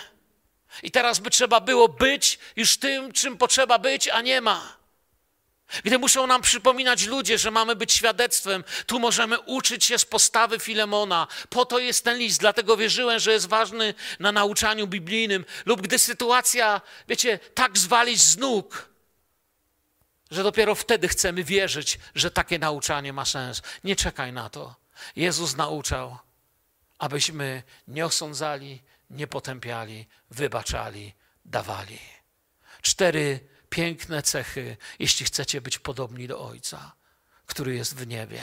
I 0.82 0.90
teraz 0.90 1.18
by 1.18 1.30
trzeba 1.30 1.60
było 1.60 1.88
być 1.88 2.38
już 2.56 2.76
tym, 2.76 3.12
czym 3.12 3.38
potrzeba 3.38 3.78
być, 3.78 4.08
a 4.08 4.20
nie 4.20 4.40
ma. 4.40 4.76
Gdy 5.84 5.98
muszą 5.98 6.26
nam 6.26 6.42
przypominać 6.42 7.06
ludzie, 7.06 7.38
że 7.38 7.50
mamy 7.50 7.76
być 7.76 7.92
świadectwem, 7.92 8.64
tu 8.86 9.00
możemy 9.00 9.40
uczyć 9.40 9.84
się 9.84 9.98
z 9.98 10.04
postawy 10.04 10.58
Filemona. 10.58 11.26
Po 11.48 11.64
to 11.64 11.78
jest 11.78 12.04
ten 12.04 12.18
list, 12.18 12.40
dlatego 12.40 12.76
wierzyłem, 12.76 13.18
że 13.18 13.32
jest 13.32 13.46
ważny 13.46 13.94
na 14.20 14.32
nauczaniu 14.32 14.86
biblijnym. 14.86 15.44
Lub 15.66 15.80
gdy 15.80 15.98
sytuacja, 15.98 16.80
wiecie, 17.08 17.38
tak 17.54 17.78
zwalić 17.78 18.22
z 18.22 18.36
nóg, 18.36 18.88
że 20.30 20.42
dopiero 20.42 20.74
wtedy 20.74 21.08
chcemy 21.08 21.44
wierzyć, 21.44 21.98
że 22.14 22.30
takie 22.30 22.58
nauczanie 22.58 23.12
ma 23.12 23.24
sens. 23.24 23.62
Nie 23.84 23.96
czekaj 23.96 24.32
na 24.32 24.50
to. 24.50 24.74
Jezus 25.16 25.56
nauczał 25.56 26.18
abyśmy 26.98 27.62
nie 27.88 28.06
osądzali, 28.06 28.82
nie 29.10 29.26
potępiali, 29.26 30.06
wybaczali, 30.30 31.12
dawali. 31.44 31.98
Cztery 32.82 33.40
piękne 33.70 34.22
cechy, 34.22 34.76
jeśli 34.98 35.26
chcecie 35.26 35.60
być 35.60 35.78
podobni 35.78 36.28
do 36.28 36.40
Ojca, 36.40 36.92
który 37.46 37.74
jest 37.74 37.96
w 37.96 38.06
niebie. 38.06 38.42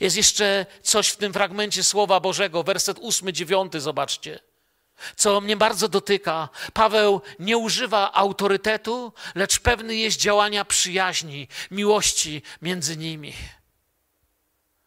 Jest 0.00 0.16
jeszcze 0.16 0.66
coś 0.82 1.08
w 1.08 1.16
tym 1.16 1.32
fragmencie 1.32 1.84
Słowa 1.84 2.20
Bożego, 2.20 2.62
werset 2.62 2.98
ósmy, 2.98 3.32
dziewiąty, 3.32 3.80
zobaczcie, 3.80 4.40
co 5.16 5.40
mnie 5.40 5.56
bardzo 5.56 5.88
dotyka. 5.88 6.48
Paweł 6.72 7.20
nie 7.38 7.58
używa 7.58 8.12
autorytetu, 8.12 9.12
lecz 9.34 9.60
pewny 9.60 9.96
jest 9.96 10.18
działania 10.18 10.64
przyjaźni, 10.64 11.48
miłości 11.70 12.42
między 12.62 12.96
nimi. 12.96 13.34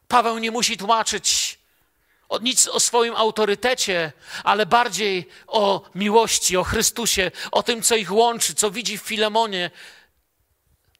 Paweł 0.07 0.37
nie 0.37 0.51
musi 0.51 0.77
tłumaczyć, 0.77 1.52
o 2.29 2.39
nic 2.39 2.67
o 2.67 2.79
swoim 2.79 3.15
autorytecie, 3.15 4.11
ale 4.43 4.65
bardziej 4.65 5.27
o 5.47 5.89
miłości, 5.95 6.57
o 6.57 6.63
Chrystusie, 6.63 7.31
o 7.51 7.63
tym, 7.63 7.81
co 7.81 7.95
ich 7.95 8.11
łączy, 8.11 8.55
co 8.55 8.71
widzi 8.71 8.97
w 8.97 9.01
Filemonie. 9.01 9.71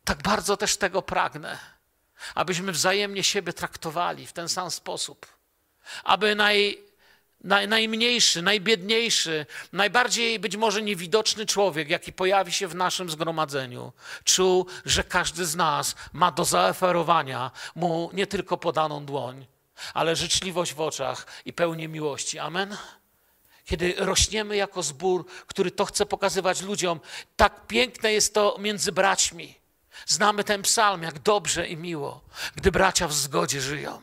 Tak 0.03 0.21
bardzo 0.21 0.57
też 0.57 0.77
tego 0.77 1.01
pragnę, 1.01 1.57
abyśmy 2.35 2.71
wzajemnie 2.71 3.23
siebie 3.23 3.53
traktowali 3.53 4.27
w 4.27 4.33
ten 4.33 4.49
sam 4.49 4.71
sposób, 4.71 5.25
aby 6.03 6.35
naj, 6.35 6.83
naj, 7.43 7.67
najmniejszy, 7.67 8.41
najbiedniejszy, 8.41 9.45
najbardziej 9.73 10.39
być 10.39 10.55
może 10.57 10.81
niewidoczny 10.81 11.45
człowiek, 11.45 11.89
jaki 11.89 12.13
pojawi 12.13 12.51
się 12.51 12.67
w 12.67 12.75
naszym 12.75 13.09
zgromadzeniu, 13.09 13.93
czuł, 14.23 14.65
że 14.85 15.03
każdy 15.03 15.45
z 15.45 15.55
nas 15.55 15.95
ma 16.13 16.31
do 16.31 16.45
zaoferowania 16.45 17.51
mu 17.75 18.09
nie 18.13 18.27
tylko 18.27 18.57
podaną 18.57 19.05
dłoń, 19.05 19.45
ale 19.93 20.15
życzliwość 20.15 20.73
w 20.73 20.81
oczach 20.81 21.25
i 21.45 21.53
pełnię 21.53 21.87
miłości. 21.87 22.39
Amen. 22.39 22.77
Kiedy 23.65 23.93
rośniemy 23.97 24.55
jako 24.55 24.83
zbór, 24.83 25.25
który 25.47 25.71
to 25.71 25.85
chce 25.85 26.05
pokazywać 26.05 26.61
ludziom, 26.61 26.99
tak 27.35 27.67
piękne 27.67 28.13
jest 28.13 28.33
to 28.33 28.57
między 28.59 28.91
braćmi. 28.91 29.55
Znamy 30.05 30.43
ten 30.43 30.61
psalm, 30.61 31.03
jak 31.03 31.19
dobrze 31.19 31.67
i 31.67 31.77
miło, 31.77 32.21
gdy 32.55 32.71
bracia 32.71 33.07
w 33.07 33.13
zgodzie 33.13 33.61
żyją. 33.61 34.01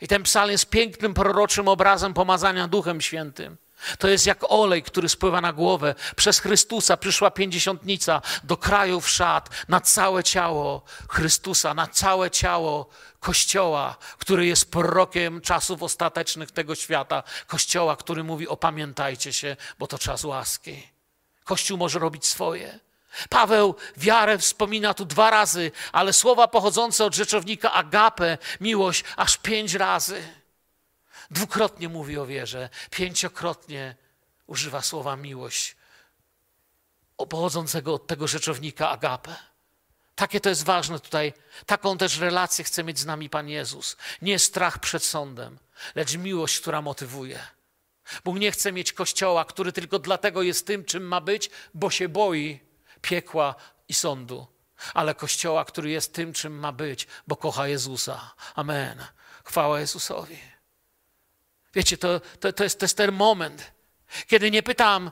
I 0.00 0.08
ten 0.08 0.22
psalm 0.22 0.50
jest 0.50 0.70
pięknym, 0.70 1.14
proroczym 1.14 1.68
obrazem 1.68 2.14
pomazania 2.14 2.68
Duchem 2.68 3.00
Świętym. 3.00 3.56
To 3.98 4.08
jest 4.08 4.26
jak 4.26 4.38
olej, 4.48 4.82
który 4.82 5.08
spływa 5.08 5.40
na 5.40 5.52
głowę. 5.52 5.94
Przez 6.16 6.38
Chrystusa 6.38 6.96
przyszła 6.96 7.30
pięćdziesiątnica 7.30 8.22
do 8.44 8.56
krajów 8.56 9.08
szat, 9.08 9.50
na 9.68 9.80
całe 9.80 10.24
ciało 10.24 10.82
Chrystusa, 11.08 11.74
na 11.74 11.86
całe 11.86 12.30
ciało 12.30 12.88
Kościoła, 13.20 13.96
który 14.18 14.46
jest 14.46 14.70
prorokiem 14.70 15.40
czasów 15.40 15.82
ostatecznych 15.82 16.50
tego 16.50 16.74
świata. 16.74 17.22
Kościoła, 17.46 17.96
który 17.96 18.24
mówi: 18.24 18.48
opamiętajcie 18.48 19.32
się, 19.32 19.56
bo 19.78 19.86
to 19.86 19.98
czas 19.98 20.24
łaski. 20.24 20.88
Kościół 21.44 21.78
może 21.78 21.98
robić 21.98 22.26
swoje. 22.26 22.78
Paweł 23.28 23.74
wiarę 23.96 24.38
wspomina 24.38 24.94
tu 24.94 25.04
dwa 25.04 25.30
razy, 25.30 25.72
ale 25.92 26.12
słowa 26.12 26.48
pochodzące 26.48 27.04
od 27.04 27.14
rzeczownika 27.14 27.72
agape, 27.72 28.38
miłość, 28.60 29.04
aż 29.16 29.38
pięć 29.38 29.74
razy. 29.74 30.22
Dwukrotnie 31.30 31.88
mówi 31.88 32.18
o 32.18 32.26
wierze, 32.26 32.68
pięciokrotnie 32.90 33.96
używa 34.46 34.82
słowa 34.82 35.16
miłość, 35.16 35.76
pochodzącego 37.28 37.94
od 37.94 38.06
tego 38.06 38.28
rzeczownika 38.28 38.90
agape. 38.90 39.36
Takie 40.14 40.40
to 40.40 40.48
jest 40.48 40.64
ważne 40.64 41.00
tutaj. 41.00 41.32
Taką 41.66 41.98
też 41.98 42.18
relację 42.18 42.64
chce 42.64 42.84
mieć 42.84 42.98
z 42.98 43.06
nami 43.06 43.30
Pan 43.30 43.48
Jezus. 43.48 43.96
Nie 44.22 44.38
strach 44.38 44.78
przed 44.78 45.04
sądem, 45.04 45.58
lecz 45.94 46.16
miłość, 46.16 46.60
która 46.60 46.82
motywuje. 46.82 47.38
Bóg 48.24 48.38
nie 48.38 48.52
chce 48.52 48.72
mieć 48.72 48.92
kościoła, 48.92 49.44
który 49.44 49.72
tylko 49.72 49.98
dlatego 49.98 50.42
jest 50.42 50.66
tym, 50.66 50.84
czym 50.84 51.02
ma 51.02 51.20
być, 51.20 51.50
bo 51.74 51.90
się 51.90 52.08
boi 52.08 52.60
piekła 53.02 53.54
i 53.88 53.94
sądu, 53.94 54.46
ale 54.94 55.14
kościoła, 55.14 55.64
który 55.64 55.90
jest 55.90 56.14
tym, 56.14 56.32
czym 56.32 56.58
ma 56.58 56.72
być, 56.72 57.06
bo 57.26 57.36
kocha 57.36 57.68
Jezusa. 57.68 58.34
Amen. 58.54 59.06
Chwała 59.44 59.80
Jezusowi. 59.80 60.55
Wiecie, 61.76 61.98
to, 61.98 62.20
to, 62.40 62.52
to, 62.52 62.64
jest, 62.64 62.78
to 62.78 62.84
jest 62.84 62.96
ten 62.96 63.12
moment, 63.12 63.72
kiedy 64.26 64.50
nie 64.50 64.62
pytam, 64.62 65.10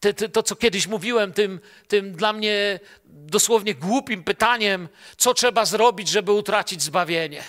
to, 0.00 0.28
to, 0.28 0.42
co 0.42 0.56
kiedyś 0.56 0.86
mówiłem, 0.86 1.32
tym, 1.32 1.60
tym 1.88 2.12
dla 2.12 2.32
mnie 2.32 2.80
dosłownie 3.04 3.74
głupim 3.74 4.24
pytaniem, 4.24 4.88
co 5.16 5.34
trzeba 5.34 5.64
zrobić, 5.64 6.08
żeby 6.08 6.32
utracić 6.32 6.82
zbawienie. 6.82 7.44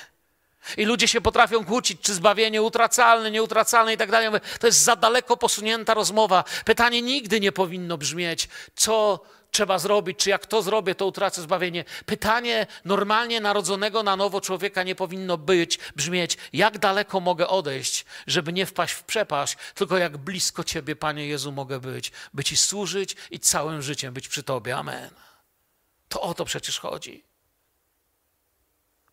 I 0.78 0.86
ludzie 0.86 1.08
się 1.08 1.22
potrafią 1.22 1.66
kłócić, 1.66 2.02
czy 2.02 2.14
zbawienie 2.14 2.62
utracalne, 2.62 3.32
nieutracalne 3.32 3.94
i 3.94 3.98
tak 3.98 4.12
dalej. 4.12 4.30
To 4.60 4.68
jest 4.68 4.80
za 4.80 4.96
daleko 4.96 5.38
posunięta 5.38 5.94
rozmowa. 5.94 6.44
Pytanie 6.66 7.02
nigdy 7.02 7.40
nie 7.40 7.52
powinno 7.52 7.98
brzmieć, 7.98 8.50
co 8.76 9.20
trzeba 9.54 9.80
zrobić, 9.80 10.20
czy 10.20 10.30
jak 10.30 10.46
to 10.46 10.62
zrobię, 10.62 10.96
to 10.96 11.06
utracę 11.06 11.42
zbawienie. 11.42 11.86
Pytanie 12.06 12.68
normalnie 12.86 13.42
narodzonego 13.42 14.04
na 14.04 14.16
nowo 14.16 14.42
człowieka 14.42 14.84
nie 14.84 14.96
powinno 14.96 15.38
być, 15.38 15.80
brzmieć, 15.96 16.38
jak 16.54 16.78
daleko 16.78 17.20
mogę 17.20 17.48
odejść, 17.48 18.06
żeby 18.28 18.54
nie 18.54 18.66
wpaść 18.66 18.94
w 18.94 19.04
przepaść, 19.04 19.58
tylko 19.76 19.98
jak 19.98 20.18
blisko 20.18 20.64
Ciebie, 20.64 20.96
Panie 20.96 21.28
Jezu, 21.28 21.52
mogę 21.52 21.80
być, 21.80 22.12
by 22.34 22.44
Ci 22.44 22.58
służyć 22.58 23.16
i 23.32 23.40
całym 23.40 23.82
życiem 23.82 24.14
być 24.14 24.28
przy 24.28 24.44
Tobie. 24.44 24.78
Amen. 24.78 25.10
To 26.10 26.22
o 26.22 26.34
to 26.34 26.46
przecież 26.46 26.80
chodzi. 26.80 27.24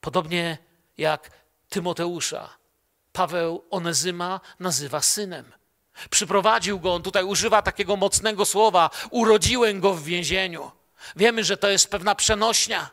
Podobnie 0.01 0.59
jak 0.99 1.31
Tymoteusza, 1.69 2.57
Paweł 3.13 3.65
Onezyma 3.71 4.41
nazywa 4.61 5.01
synem. 5.01 5.53
Przyprowadził 6.11 6.81
go, 6.81 6.95
on 6.95 7.03
tutaj 7.03 7.25
używa 7.25 7.63
takiego 7.63 7.97
mocnego 7.97 8.45
słowa, 8.45 8.91
urodziłem 9.11 9.81
go 9.81 9.95
w 9.95 10.05
więzieniu. 10.05 10.71
Wiemy, 11.17 11.45
że 11.45 11.57
to 11.57 11.69
jest 11.69 11.91
pewna 11.91 12.15
przenośnia. 12.15 12.91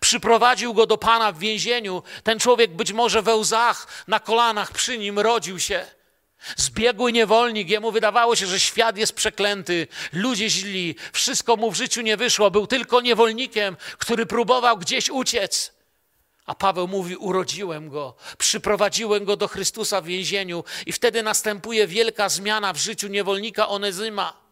Przyprowadził 0.00 0.74
go 0.74 0.86
do 0.86 0.98
Pana 0.98 1.32
w 1.32 1.38
więzieniu. 1.38 2.02
Ten 2.22 2.38
człowiek 2.38 2.76
być 2.76 2.92
może 2.92 3.22
we 3.22 3.36
łzach, 3.36 3.86
na 4.08 4.20
kolanach 4.20 4.72
przy 4.72 4.98
nim 4.98 5.18
rodził 5.18 5.60
się. 5.60 5.86
Zbiegły 6.56 7.12
niewolnik, 7.12 7.68
jemu 7.68 7.92
wydawało 7.92 8.36
się, 8.36 8.46
że 8.46 8.60
świat 8.60 8.96
jest 8.96 9.12
przeklęty, 9.12 9.86
ludzie 10.12 10.50
źli, 10.50 10.96
wszystko 11.12 11.56
mu 11.56 11.70
w 11.70 11.76
życiu 11.76 12.00
nie 12.00 12.16
wyszło, 12.16 12.50
był 12.50 12.66
tylko 12.66 13.00
niewolnikiem, 13.00 13.76
który 13.98 14.26
próbował 14.26 14.78
gdzieś 14.78 15.10
uciec. 15.10 15.73
A 16.46 16.54
Paweł 16.54 16.88
mówi: 16.88 17.16
Urodziłem 17.16 17.88
go, 17.88 18.14
przyprowadziłem 18.38 19.24
go 19.24 19.36
do 19.36 19.48
Chrystusa 19.48 20.00
w 20.00 20.04
więzieniu, 20.04 20.64
i 20.86 20.92
wtedy 20.92 21.22
następuje 21.22 21.86
wielka 21.86 22.28
zmiana 22.28 22.72
w 22.72 22.76
życiu 22.76 23.08
niewolnika 23.08 23.68
Onezyma. 23.68 24.44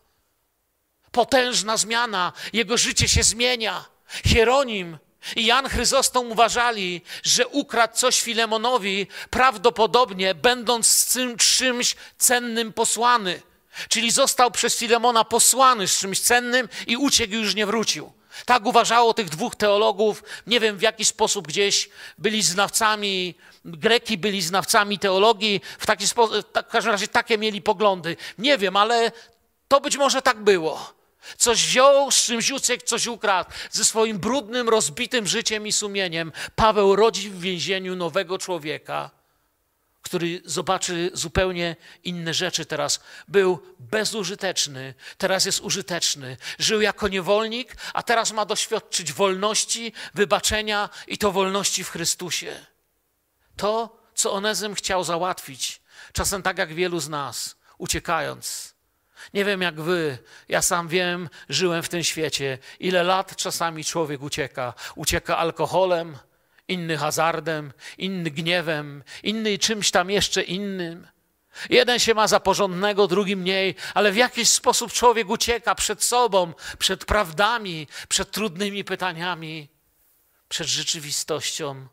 Potężna 1.11 1.77
zmiana, 1.77 2.33
jego 2.53 2.77
życie 2.77 3.09
się 3.09 3.23
zmienia. 3.23 3.85
Hieronim 4.25 4.99
i 5.37 5.47
Jan 5.47 5.69
Chryzostom 5.69 6.33
uważali, 6.33 7.03
że 7.23 7.49
ukradł 7.49 7.97
coś 7.97 8.21
Filemonowi, 8.21 9.07
prawdopodobnie 9.31 10.35
będąc 10.35 10.87
z 10.87 11.13
tym 11.13 11.37
czymś 11.37 11.97
cennym 12.19 12.73
posłany. 12.73 13.43
Czyli 13.89 14.11
został 14.11 14.51
przez 14.51 14.77
Filemona 14.77 15.25
posłany 15.25 15.89
z 15.89 15.99
czymś 15.99 16.21
cennym 16.21 16.69
i 16.87 16.97
uciekł 16.97 17.35
już 17.35 17.55
nie 17.55 17.67
wrócił. 17.67 18.13
Tak 18.47 18.67
uważało 18.67 19.15
tych 19.15 19.29
dwóch 19.29 19.57
teologów. 19.57 20.23
Nie 20.47 20.61
wiem 20.61 20.79
w 20.79 20.83
jaki 20.83 21.05
sposób 21.05 21.49
gdzieś 21.49 21.89
byli 22.19 22.43
znawcami, 22.43 23.35
Greki 23.65 24.19
byli 24.19 24.43
znawcami 24.43 24.99
teologii, 24.99 25.61
w 25.79 25.87
taki 25.87 26.07
w 26.07 26.69
każdym 26.71 26.93
razie 26.93 27.09
takie 27.09 27.39
mieli 27.39 27.63
poglądy. 27.63 28.17
Nie 28.39 28.59
wiem, 28.59 28.77
ale 28.77 29.13
to 29.69 29.81
być 29.81 29.97
może 29.97 30.23
tak 30.23 30.45
było. 30.45 30.95
Coś 31.37 31.67
wziął, 31.67 32.11
z 32.11 32.25
czymś 32.25 32.51
uciekł, 32.51 32.85
coś 32.87 33.07
ukradł. 33.07 33.51
Ze 33.71 33.85
swoim 33.85 34.19
brudnym, 34.19 34.69
rozbitym 34.69 35.27
życiem 35.27 35.67
i 35.67 35.73
sumieniem 35.73 36.33
Paweł 36.57 36.97
rodzi 36.97 37.31
w 37.31 37.41
więzieniu 37.41 37.97
nowego 37.97 38.39
człowieka, 38.39 39.11
który 40.03 40.43
zobaczy 40.45 41.11
zupełnie 41.15 41.77
inne 42.05 42.35
rzeczy 42.35 42.67
teraz. 42.67 43.01
Był 43.29 43.63
bezużyteczny, 43.79 44.95
teraz 45.19 45.45
jest 45.45 45.61
użyteczny. 45.61 46.37
Żył 46.59 46.81
jako 46.81 47.09
niewolnik, 47.09 47.77
a 47.95 48.03
teraz 48.03 48.33
ma 48.33 48.45
doświadczyć 48.45 49.13
wolności, 49.13 49.93
wybaczenia 50.15 50.89
i 51.07 51.19
to 51.19 51.33
wolności 51.33 51.85
w 51.85 51.91
Chrystusie. 51.91 52.67
To, 53.57 54.03
co 54.15 54.33
Onezym 54.33 54.75
chciał 54.75 55.05
załatwić, 55.05 55.83
czasem 56.13 56.43
tak 56.43 56.59
jak 56.59 56.75
wielu 56.75 57.01
z 57.01 57.09
nas, 57.09 57.57
uciekając 57.79 58.73
nie 59.35 59.45
wiem 59.45 59.63
jak 59.63 59.81
wy, 59.81 60.19
ja 60.49 60.63
sam 60.63 60.89
wiem, 60.89 61.29
żyłem 61.49 61.83
w 61.83 61.89
tym 61.89 62.05
świecie, 62.05 62.59
ile 62.81 63.03
lat 63.03 63.37
czasami 63.37 63.85
człowiek 63.85 64.23
ucieka. 64.23 64.75
Ucieka 64.95 65.39
alkoholem, 65.39 66.19
inny 66.73 66.97
hazardem, 66.97 67.73
inny 67.99 68.31
gniewem, 68.31 69.05
inny 69.23 69.59
czymś 69.59 69.91
tam 69.91 70.11
jeszcze 70.11 70.43
innym. 70.43 71.07
Jeden 71.71 71.99
się 71.99 72.15
ma 72.15 72.29
za 72.29 72.41
porządnego, 72.41 73.09
drugi 73.09 73.37
mniej, 73.37 73.75
ale 73.95 74.13
w 74.13 74.17
jakiś 74.17 74.49
sposób 74.49 74.93
człowiek 74.93 75.29
ucieka 75.29 75.75
przed 75.75 76.05
sobą, 76.05 76.53
przed 76.79 77.05
prawdami, 77.05 77.87
przed 78.09 78.31
trudnymi 78.31 78.85
pytaniami, 78.85 79.69
przed 80.49 80.67
rzeczywistością. 80.67 81.87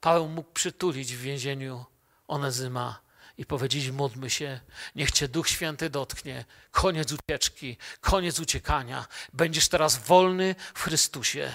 Paweł 0.00 0.28
mógł 0.28 0.52
przytulić 0.52 1.14
w 1.14 1.20
więzieniu 1.20 1.84
Onezyma 2.28 3.00
i 3.38 3.46
powiedzieć: 3.46 3.90
módlmy 3.90 4.30
się, 4.30 4.60
niech 4.94 5.10
Cię 5.10 5.28
Duch 5.28 5.48
Święty 5.48 5.90
dotknie. 5.90 6.44
Koniec 6.70 7.12
ucieczki, 7.12 7.76
koniec 8.00 8.40
uciekania. 8.40 9.06
Będziesz 9.32 9.68
teraz 9.68 9.98
wolny 9.98 10.54
w 10.74 10.82
Chrystusie. 10.82 11.52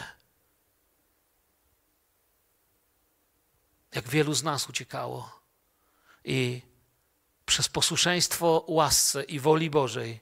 Jak 3.96 4.10
wielu 4.10 4.34
z 4.34 4.44
nas 4.44 4.70
uciekało. 4.70 5.40
I 6.26 6.62
przez 7.46 7.68
posłuszeństwo 7.68 8.66
łasce 8.68 9.24
i 9.24 9.40
woli 9.40 9.70
Bożej 9.70 10.20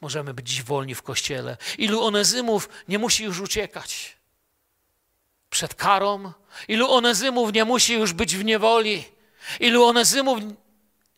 możemy 0.00 0.34
być 0.34 0.48
dziś 0.48 0.62
wolni 0.62 0.94
w 0.94 1.02
Kościele. 1.02 1.56
Ilu 1.78 2.04
onezymów 2.04 2.68
nie 2.88 2.98
musi 2.98 3.24
już 3.24 3.40
uciekać 3.40 4.16
przed 5.50 5.74
karą, 5.74 6.32
ilu 6.68 6.92
onezymów 6.92 7.52
nie 7.52 7.64
musi 7.64 7.94
już 7.94 8.12
być 8.12 8.36
w 8.36 8.44
niewoli, 8.44 9.04
ilu 9.60 9.84
onezymów 9.84 10.38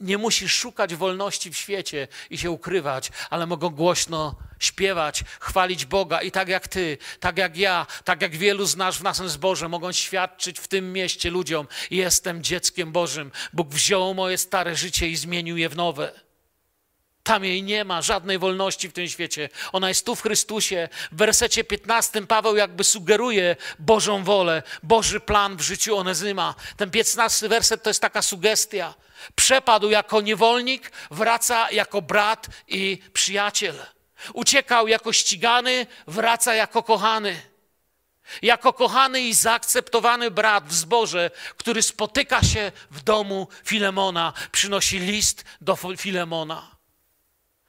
nie 0.01 0.19
musisz 0.19 0.55
szukać 0.55 0.95
wolności 0.95 1.51
w 1.51 1.57
świecie 1.57 2.09
i 2.31 2.39
się 2.39 2.51
ukrywać, 2.51 3.11
ale 3.31 3.47
mogą 3.47 3.69
głośno 3.69 4.35
śpiewać, 4.59 5.25
chwalić 5.41 5.85
Boga 5.85 6.23
i 6.23 6.31
tak 6.31 6.49
jak 6.49 6.69
ty, 6.69 6.99
tak 7.21 7.39
jak 7.39 7.57
ja, 7.57 7.87
tak 8.05 8.23
jak 8.23 8.37
wielu 8.37 8.67
z 8.67 8.77
nas 8.77 8.97
w 8.97 9.03
naszym 9.03 9.29
zborze 9.29 9.69
mogą 9.69 9.93
świadczyć 9.93 10.61
w 10.61 10.69
tym 10.69 10.93
mieście 10.93 11.31
ludziom: 11.31 11.67
Jestem 11.91 12.43
dzieckiem 12.43 12.93
Bożym. 12.93 13.33
Bóg 13.53 13.69
wziął 13.69 14.15
moje 14.15 14.39
stare 14.39 14.77
życie 14.77 15.09
i 15.09 15.17
zmienił 15.17 15.57
je 15.57 15.69
w 15.69 15.77
nowe. 15.77 16.26
Tam 17.27 17.45
jej 17.45 17.63
nie 17.63 17.85
ma, 17.85 18.03
żadnej 18.03 18.39
wolności 18.39 18.89
w 18.89 18.93
tym 18.93 19.09
świecie. 19.09 19.49
Ona 19.73 19.89
jest 19.89 20.07
tu 20.07 20.17
w 20.17 20.23
Chrystusie. 20.23 20.89
W 21.13 21.17
wersecie 21.17 21.65
15 21.65 22.27
Paweł 22.27 22.57
jakby 22.57 22.85
sugeruje 22.85 23.57
Bożą 23.79 24.25
wolę, 24.25 24.63
Boży 24.83 25.21
plan 25.21 25.57
w 25.57 25.61
życiu 25.61 25.97
Onezyma. 25.97 26.55
Ten 26.77 26.91
15 26.91 27.49
werset 27.49 27.83
to 27.83 27.91
jest 27.91 28.01
taka 28.01 28.23
sugestia. 28.23 28.95
Przepadł 29.35 29.91
jako 29.91 30.21
niewolnik, 30.21 30.93
wraca 31.11 31.71
jako 31.71 32.03
brat 32.03 32.47
i 32.69 32.99
przyjaciel. 33.13 33.87
Uciekał 34.33 34.89
jako 34.89 35.13
ścigany, 35.13 35.87
wraca 36.07 36.55
jako 36.55 36.83
kochany. 36.83 37.43
Jako 38.43 38.73
kochany 38.73 39.21
i 39.21 39.35
zaakceptowany 39.35 40.31
brat 40.31 40.69
w 40.69 40.75
zborze, 40.75 41.31
który 41.57 41.83
spotyka 41.83 42.43
się 42.43 42.73
w 42.91 43.03
domu 43.03 43.49
Filemona, 43.65 44.33
przynosi 44.53 44.99
list 44.99 45.45
do 45.61 45.77
Filemona. 45.97 46.76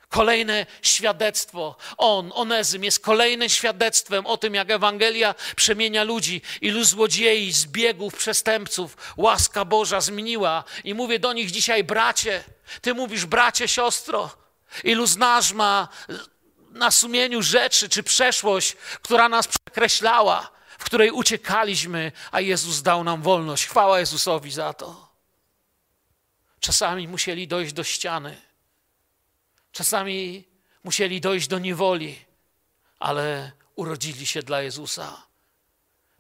Kolejne 0.10 0.66
świadectwo. 0.82 1.76
On, 1.98 2.32
Onezym, 2.36 2.84
jest 2.84 3.00
kolejnym 3.00 3.50
świadectwem 3.50 4.26
o 4.26 4.38
tym, 4.38 4.54
jak 4.54 4.72
Ewangelia 4.72 5.36
przemienia 5.56 6.04
ludzi. 6.04 6.42
Ilu 6.62 6.84
złodziei, 6.84 7.52
zbiegów, 7.52 8.16
przestępców 8.16 8.98
łaska 9.18 9.66
Boża 9.66 10.02
zmieniła. 10.02 10.64
I 10.84 10.94
mówię 10.94 11.20
do 11.20 11.34
nich 11.34 11.52
dzisiaj, 11.52 11.84
bracie. 11.84 12.44
Ty 12.82 12.94
mówisz, 12.94 13.26
bracie, 13.26 13.68
siostro. 13.68 14.30
Ilu 14.84 15.08
znasz 15.08 15.54
ma 15.54 15.88
na 16.72 16.92
sumieniu 16.92 17.42
rzeczy 17.42 17.90
czy 17.90 18.04
przeszłość, 18.04 18.76
która 19.02 19.30
nas 19.30 19.48
przekreślała, 19.48 20.52
w 20.78 20.84
której 20.84 21.12
uciekaliśmy, 21.12 22.12
a 22.32 22.42
Jezus 22.42 22.82
dał 22.82 23.04
nam 23.04 23.22
wolność. 23.22 23.66
Chwała 23.66 24.00
Jezusowi 24.00 24.52
za 24.52 24.74
to. 24.74 25.08
Czasami 26.60 27.08
musieli 27.08 27.48
dojść 27.48 27.74
do 27.74 27.84
ściany 27.84 28.47
Czasami 29.72 30.48
musieli 30.84 31.22
dojść 31.22 31.48
do 31.48 31.60
niewoli, 31.60 32.26
ale 33.00 33.52
urodzili 33.76 34.28
się 34.28 34.44
dla 34.44 34.62
Jezusa. 34.62 35.28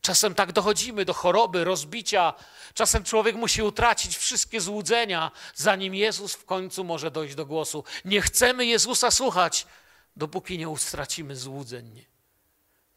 Czasem 0.01 0.35
tak 0.35 0.51
dochodzimy 0.51 1.05
do 1.05 1.13
choroby, 1.13 1.63
rozbicia. 1.63 2.33
Czasem 2.73 3.03
człowiek 3.03 3.35
musi 3.35 3.61
utracić 3.61 4.17
wszystkie 4.17 4.61
złudzenia, 4.61 5.31
zanim 5.55 5.95
Jezus 5.95 6.33
w 6.33 6.45
końcu 6.45 6.83
może 6.83 7.11
dojść 7.11 7.35
do 7.35 7.45
głosu. 7.45 7.83
Nie 8.05 8.21
chcemy 8.21 8.65
Jezusa 8.65 9.11
słuchać, 9.11 9.67
dopóki 10.15 10.57
nie 10.57 10.69
ustracimy 10.69 11.35
złudzeń. 11.35 12.05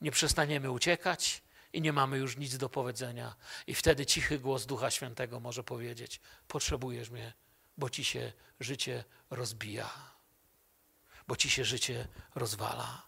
Nie 0.01 0.11
przestaniemy 0.11 0.71
uciekać 0.71 1.43
i 1.73 1.81
nie 1.81 1.93
mamy 1.93 2.19
już 2.19 2.37
nic 2.37 2.57
do 2.57 2.69
powiedzenia. 2.69 3.35
I 3.67 3.75
wtedy 3.75 4.07
cichy 4.07 4.39
głos 4.39 4.67
Ducha 4.67 4.91
Świętego 4.91 5.41
może 5.41 5.65
powiedzieć: 5.65 6.21
Potrzebujesz 6.49 7.11
mnie, 7.11 7.33
bo 7.77 7.91
ci 7.91 8.05
się 8.05 8.33
życie 8.61 9.05
rozbija 9.31 10.10
bo 11.31 11.37
ci 11.37 11.51
się 11.51 11.65
życie 11.65 12.09
rozwala. 12.35 13.03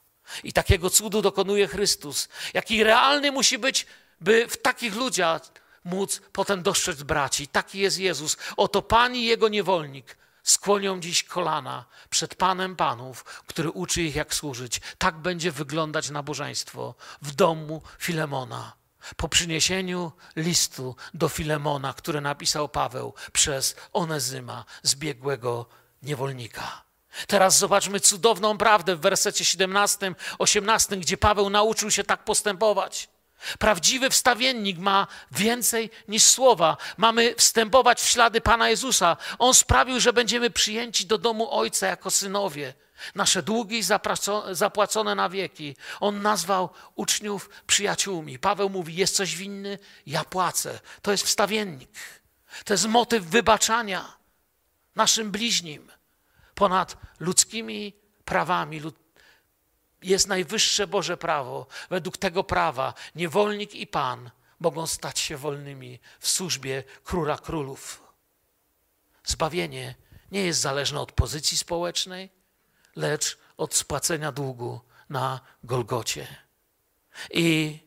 I 0.44 0.52
takiego 0.52 0.90
cudu 0.90 1.22
dokonuje 1.22 1.68
Chrystus. 1.68 2.28
Jaki 2.54 2.84
realny 2.84 3.32
musi 3.32 3.58
być, 3.58 3.86
by 4.20 4.48
w 4.48 4.56
takich 4.56 4.94
ludziach 4.94 5.42
móc 5.84 6.20
potem 6.32 6.62
dostrzec 6.62 7.02
braci. 7.02 7.48
Taki 7.48 7.78
jest 7.78 7.98
Jezus. 7.98 8.36
Oto 8.56 8.82
Pan 8.82 9.16
i 9.16 9.24
Jego 9.24 9.48
niewolnik 9.48 10.16
skłonią 10.42 11.00
dziś 11.00 11.24
kolana 11.24 11.84
przed 12.10 12.34
Panem 12.34 12.76
Panów, 12.76 13.24
który 13.46 13.70
uczy 13.70 14.02
ich, 14.02 14.14
jak 14.14 14.34
służyć. 14.34 14.80
Tak 14.98 15.18
będzie 15.18 15.52
wyglądać 15.52 16.10
nabożeństwo 16.10 16.94
w 17.22 17.34
domu 17.34 17.82
Filemona. 17.98 18.72
Po 19.16 19.28
przyniesieniu 19.28 20.12
listu 20.36 20.96
do 21.14 21.28
Filemona, 21.28 21.92
który 21.92 22.20
napisał 22.20 22.68
Paweł 22.68 23.14
przez 23.32 23.76
Onezyma, 23.92 24.64
zbiegłego 24.82 25.66
niewolnika. 26.02 26.91
Teraz 27.26 27.58
zobaczmy 27.58 28.00
cudowną 28.00 28.58
prawdę 28.58 28.96
w 28.96 29.00
wersecie 29.00 29.44
17, 29.44 30.14
18, 30.38 30.96
gdzie 30.96 31.16
Paweł 31.16 31.50
nauczył 31.50 31.90
się 31.90 32.04
tak 32.04 32.24
postępować. 32.24 33.08
Prawdziwy 33.58 34.10
wstawiennik 34.10 34.78
ma 34.78 35.06
więcej 35.30 35.90
niż 36.08 36.22
słowa. 36.22 36.76
Mamy 36.96 37.34
wstępować 37.34 38.00
w 38.00 38.08
ślady 38.08 38.40
Pana 38.40 38.68
Jezusa. 38.68 39.16
On 39.38 39.54
sprawił, 39.54 40.00
że 40.00 40.12
będziemy 40.12 40.50
przyjęci 40.50 41.06
do 41.06 41.18
domu 41.18 41.50
Ojca 41.50 41.86
jako 41.86 42.10
synowie. 42.10 42.74
nasze 43.14 43.42
długi 43.42 43.82
zapłacone 44.50 45.14
na 45.14 45.28
wieki. 45.28 45.76
On 46.00 46.22
nazwał 46.22 46.70
uczniów 46.94 47.50
przyjaciółmi. 47.66 48.38
Paweł 48.38 48.70
mówi: 48.70 48.94
Jest 48.96 49.16
coś 49.16 49.36
winny, 49.36 49.78
ja 50.06 50.24
płacę. 50.24 50.80
To 51.02 51.10
jest 51.10 51.24
wstawiennik. 51.24 51.90
To 52.64 52.74
jest 52.74 52.86
motyw 52.86 53.24
wybaczania 53.24 54.16
naszym 54.96 55.30
bliźnim 55.30 55.92
ponad 56.54 56.96
ludzkimi 57.20 57.92
prawami. 58.24 58.80
Jest 60.02 60.28
najwyższe 60.28 60.86
Boże 60.86 61.16
prawo. 61.16 61.66
Według 61.90 62.16
tego 62.16 62.44
prawa 62.44 62.94
niewolnik 63.14 63.74
i 63.74 63.86
pan 63.86 64.30
mogą 64.60 64.86
stać 64.86 65.18
się 65.18 65.36
wolnymi 65.36 66.00
w 66.20 66.28
służbie 66.28 66.84
króla 67.04 67.38
królów. 67.38 68.02
Zbawienie 69.24 69.94
nie 70.32 70.44
jest 70.44 70.60
zależne 70.60 71.00
od 71.00 71.12
pozycji 71.12 71.58
społecznej, 71.58 72.30
lecz 72.96 73.38
od 73.56 73.74
spłacenia 73.74 74.32
długu 74.32 74.80
na 75.08 75.40
Golgocie. 75.64 76.26
I 77.30 77.78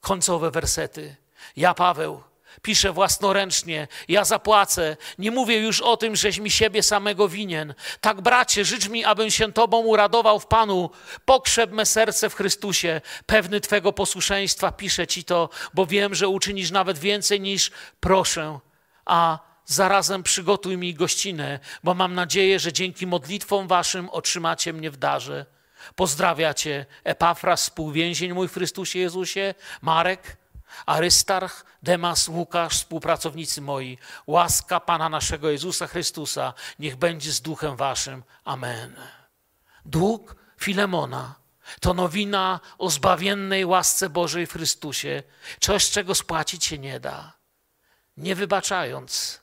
końcowe 0.00 0.50
wersety. 0.50 1.16
Ja, 1.56 1.74
Paweł, 1.74 2.22
piszę 2.62 2.92
własnoręcznie, 2.92 3.88
ja 4.08 4.24
zapłacę. 4.24 4.96
Nie 5.18 5.30
mówię 5.30 5.58
już 5.58 5.80
o 5.80 5.96
tym, 5.96 6.16
żeś 6.16 6.38
mi 6.38 6.50
siebie 6.50 6.82
samego 6.82 7.28
winien. 7.28 7.74
Tak, 8.00 8.20
bracie, 8.20 8.64
życz 8.64 8.88
mi, 8.88 9.04
abym 9.04 9.30
się 9.30 9.52
Tobą 9.52 9.78
uradował 9.78 10.40
w 10.40 10.46
Panu. 10.46 10.90
Pokrzep 11.24 11.72
me 11.72 11.86
serce 11.86 12.30
w 12.30 12.34
Chrystusie. 12.34 13.00
Pewny 13.26 13.60
Twego 13.60 13.92
posłuszeństwa 13.92 14.72
piszę 14.72 15.06
Ci 15.06 15.24
to, 15.24 15.48
bo 15.74 15.86
wiem, 15.86 16.14
że 16.14 16.28
uczynisz 16.28 16.70
nawet 16.70 16.98
więcej 16.98 17.40
niż 17.40 17.70
proszę. 18.00 18.58
A 19.06 19.38
zarazem 19.66 20.22
przygotuj 20.22 20.76
mi 20.76 20.94
gościnę, 20.94 21.58
bo 21.84 21.94
mam 21.94 22.14
nadzieję, 22.14 22.58
że 22.58 22.72
dzięki 22.72 23.06
modlitwom 23.06 23.68
waszym 23.68 24.08
otrzymacie 24.08 24.72
mnie 24.72 24.90
w 24.90 24.96
darze. 24.96 25.46
Pozdrawia 25.94 26.54
cię 26.54 26.86
Epafras, 27.04 27.62
współwięzień 27.62 28.32
mój 28.32 28.48
w 28.48 28.52
Chrystusie 28.52 28.98
Jezusie, 28.98 29.54
Marek, 29.82 30.36
Arystarch, 30.86 31.64
Demas, 31.82 32.28
Łukasz, 32.28 32.72
współpracownicy 32.72 33.60
moi. 33.60 33.98
Łaska 34.26 34.80
Pana 34.80 35.08
naszego 35.08 35.50
Jezusa 35.50 35.86
Chrystusa 35.86 36.54
niech 36.78 36.96
będzie 36.96 37.32
z 37.32 37.40
duchem 37.40 37.76
waszym. 37.76 38.22
Amen. 38.44 38.96
Dług 39.84 40.36
Filemona 40.60 41.40
to 41.80 41.94
nowina 41.94 42.60
o 42.78 42.90
zbawiennej 42.90 43.64
łasce 43.64 44.10
Bożej 44.10 44.46
w 44.46 44.52
Chrystusie, 44.52 45.22
coś, 45.60 45.90
czego 45.90 46.14
spłacić 46.14 46.64
się 46.64 46.78
nie 46.78 47.00
da. 47.00 47.32
Nie 48.16 48.34
wybaczając, 48.34 49.40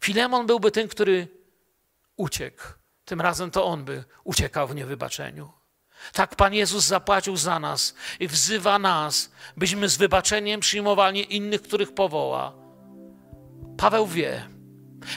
Filemon 0.00 0.46
byłby 0.46 0.70
tym, 0.70 0.88
który 0.88 1.28
uciekł. 2.16 2.62
Tym 3.04 3.20
razem 3.20 3.50
to 3.50 3.64
on 3.64 3.84
by 3.84 4.04
uciekał 4.24 4.68
w 4.68 4.74
niewybaczeniu. 4.74 5.52
Tak 6.12 6.36
Pan 6.36 6.54
Jezus 6.54 6.86
zapłacił 6.86 7.36
za 7.36 7.58
nas 7.58 7.94
i 8.20 8.28
wzywa 8.28 8.78
nas, 8.78 9.32
byśmy 9.56 9.88
z 9.88 9.96
wybaczeniem 9.96 10.60
przyjmowali 10.60 11.36
innych, 11.36 11.62
których 11.62 11.94
powoła. 11.94 12.52
Paweł 13.76 14.06
wie, 14.06 14.48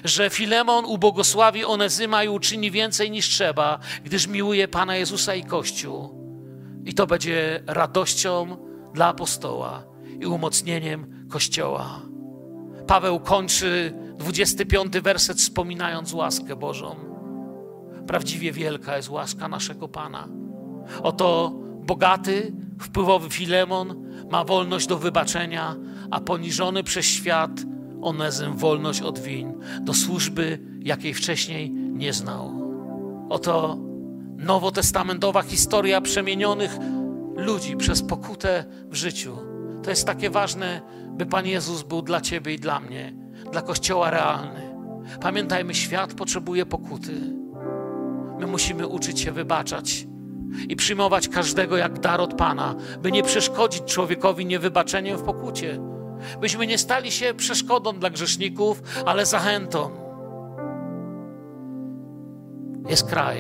że 0.04 0.30
Filemon 0.30 0.86
ubogosławi 0.86 1.66
Onezyma 1.66 2.24
i 2.24 2.30
uczyni 2.30 2.72
więcej 2.72 3.12
niż 3.12 3.30
trzeba, 3.30 3.80
gdyż 4.04 4.28
miłuje 4.28 4.68
Pana 4.68 4.96
Jezusa 4.96 5.36
i 5.36 5.44
Kościół. 5.44 6.18
I 6.86 6.94
to 6.94 7.08
będzie 7.08 7.64
radością 7.68 8.58
dla 8.94 9.08
apostoła 9.08 9.84
i 10.20 10.26
umocnieniem 10.26 11.28
Kościoła. 11.30 12.02
Paweł 12.88 13.20
kończy 13.20 13.94
25 14.18 15.00
werset 15.00 15.38
wspominając 15.38 16.14
łaskę 16.14 16.56
Bożą. 16.56 16.96
Prawdziwie 18.08 18.52
wielka 18.52 18.98
jest 18.98 19.10
łaska 19.10 19.48
naszego 19.48 19.88
Pana. 19.88 20.28
Oto 21.04 21.54
bogaty, 21.86 22.54
wpływowy 22.82 23.30
Filemon 23.30 24.08
ma 24.32 24.44
wolność 24.44 24.88
do 24.88 24.98
wybaczenia, 24.98 25.76
a 26.12 26.20
poniżony 26.20 26.84
przez 26.84 27.06
świat 27.06 27.52
Onezym 28.02 28.58
wolność 28.58 29.02
od 29.02 29.20
win, 29.20 29.54
do 29.82 29.94
służby, 29.94 30.60
jakiej 30.82 31.14
wcześniej 31.14 31.72
nie 31.72 32.14
znał. 32.14 32.52
Oto 33.30 33.78
nowotestamentowa 34.38 35.42
historia 35.42 36.02
przemienionych 36.02 36.78
ludzi 37.36 37.78
przez 37.78 38.02
pokutę 38.02 38.66
w 38.90 38.96
życiu. 38.96 39.38
To 39.84 39.90
jest 39.90 40.06
takie 40.06 40.30
ważne, 40.30 40.82
by 41.12 41.26
Pan 41.26 41.46
Jezus 41.46 41.84
był 41.84 42.02
dla 42.02 42.22
Ciebie 42.22 42.54
i 42.54 42.60
dla 42.60 42.80
mnie 42.80 43.14
dla 43.52 43.62
Kościoła 43.62 44.10
realny. 44.10 44.62
Pamiętajmy, 45.22 45.74
świat 45.74 46.14
potrzebuje 46.14 46.66
pokuty. 46.66 47.14
My 48.40 48.48
musimy 48.48 48.88
uczyć 48.88 49.20
się 49.20 49.32
wybaczać 49.32 50.07
i 50.70 50.76
przyjmować 50.76 51.28
każdego 51.28 51.78
jak 51.78 52.00
dar 52.00 52.22
od 52.22 52.34
Pana, 52.34 52.76
by 53.02 53.12
nie 53.12 53.24
przeszkodzić 53.24 53.84
człowiekowi 53.84 54.46
niewybaczeniem 54.46 55.18
w 55.18 55.24
pokucie. 55.24 55.80
Byśmy 56.42 56.68
nie 56.68 56.78
stali 56.78 57.12
się 57.12 57.34
przeszkodą 57.34 58.00
dla 58.00 58.10
grzeszników, 58.10 58.82
ale 59.06 59.26
zachętą. 59.26 59.92
Jest 62.90 63.10
kraj 63.10 63.38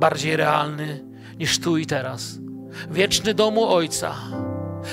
bardziej 0.00 0.36
realny 0.36 1.04
niż 1.38 1.58
tu 1.58 1.76
i 1.76 1.86
teraz. 1.86 2.38
Wieczny 2.90 3.34
domu 3.34 3.68
Ojca 3.68 4.14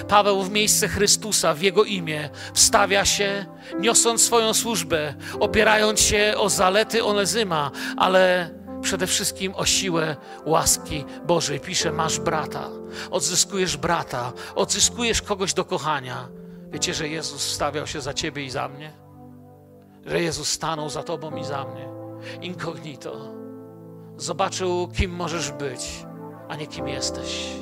Paweł 0.07 0.43
w 0.43 0.51
miejsce 0.51 0.88
Chrystusa, 0.88 1.53
w 1.53 1.61
Jego 1.61 1.84
imię, 1.84 2.30
wstawia 2.53 3.05
się, 3.05 3.45
niosąc 3.80 4.22
swoją 4.22 4.53
służbę, 4.53 5.13
opierając 5.39 5.99
się 5.99 6.34
o 6.38 6.49
zalety 6.49 7.03
Onezyma, 7.03 7.72
ale 7.97 8.49
przede 8.82 9.08
wszystkim 9.08 9.54
o 9.56 9.66
siłę 9.66 10.16
łaski 10.46 11.06
Bożej. 11.28 11.60
Pisze, 11.60 11.92
masz 11.92 12.20
brata, 12.20 12.70
odzyskujesz 13.12 13.78
brata, 13.78 14.34
odzyskujesz 14.56 15.22
kogoś 15.22 15.54
do 15.54 15.66
kochania. 15.66 16.28
Wiecie, 16.72 16.94
że 16.94 17.08
Jezus 17.08 17.46
wstawiał 17.46 17.88
się 17.88 18.02
za 18.02 18.14
ciebie 18.14 18.46
i 18.46 18.50
za 18.50 18.68
mnie? 18.68 18.94
Że 20.06 20.22
Jezus 20.22 20.48
stanął 20.48 20.90
za 20.90 21.04
tobą 21.04 21.36
i 21.36 21.44
za 21.44 21.66
mnie. 21.66 21.90
Incognito. 22.42 23.36
Zobaczył, 24.18 24.88
kim 24.98 25.12
możesz 25.12 25.52
być, 25.52 26.06
a 26.50 26.56
nie 26.56 26.68
kim 26.68 26.88
jesteś 26.88 27.62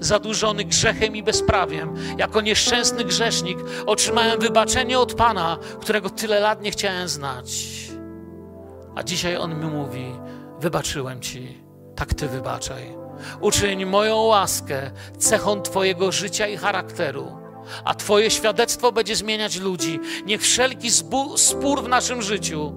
zadłużony 0.00 0.64
grzechem 0.64 1.16
i 1.16 1.22
bezprawiem, 1.22 1.94
jako 2.18 2.40
nieszczęsny 2.40 3.04
grzesznik, 3.04 3.58
otrzymałem 3.86 4.40
wybaczenie 4.40 4.98
od 4.98 5.14
Pana, 5.14 5.58
którego 5.80 6.10
tyle 6.10 6.40
lat 6.40 6.62
nie 6.62 6.70
chciałem 6.70 7.08
znać. 7.08 7.50
A 8.94 9.02
dzisiaj 9.02 9.36
On 9.36 9.60
mi 9.60 9.66
mówi: 9.66 10.04
Wybaczyłem 10.60 11.20
Ci, 11.20 11.64
tak 11.96 12.14
Ty 12.14 12.28
wybaczaj. 12.28 12.96
Uczyń 13.40 13.86
moją 13.86 14.16
łaskę 14.16 14.90
cechą 15.18 15.62
Twojego 15.62 16.12
życia 16.12 16.46
i 16.46 16.56
charakteru, 16.56 17.38
a 17.84 17.94
Twoje 17.94 18.30
świadectwo 18.30 18.92
będzie 18.92 19.16
zmieniać 19.16 19.60
ludzi. 19.60 20.00
Niech 20.26 20.42
wszelki 20.42 20.90
spór 21.36 21.82
w 21.82 21.88
naszym 21.88 22.22
życiu 22.22 22.74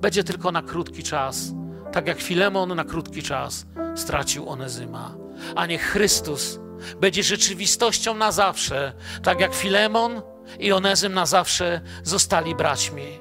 będzie 0.00 0.24
tylko 0.24 0.52
na 0.52 0.62
krótki 0.62 1.02
czas, 1.02 1.52
tak 1.92 2.06
jak 2.06 2.20
Filemon 2.20 2.74
na 2.74 2.84
krótki 2.84 3.22
czas 3.22 3.66
stracił 3.94 4.48
Onezyma 4.48 5.26
a 5.56 5.66
niech 5.66 5.82
Chrystus 5.82 6.58
będzie 7.00 7.22
rzeczywistością 7.22 8.14
na 8.14 8.32
zawsze, 8.32 8.92
tak 9.22 9.40
jak 9.40 9.54
Filemon 9.54 10.22
i 10.58 10.72
Onezym 10.72 11.14
na 11.14 11.26
zawsze 11.26 11.80
zostali 12.02 12.54
braćmi. 12.54 13.20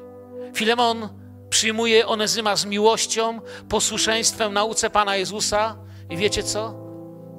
Filemon 0.53 1.09
przyjmuje 1.55 2.07
Onezyma 2.07 2.55
z 2.55 2.65
miłością, 2.65 3.41
posłuszeństwem 3.69 4.53
nauce 4.53 4.89
Pana 4.89 5.15
Jezusa 5.15 5.77
i 6.09 6.17
wiecie 6.17 6.43
co? 6.43 6.75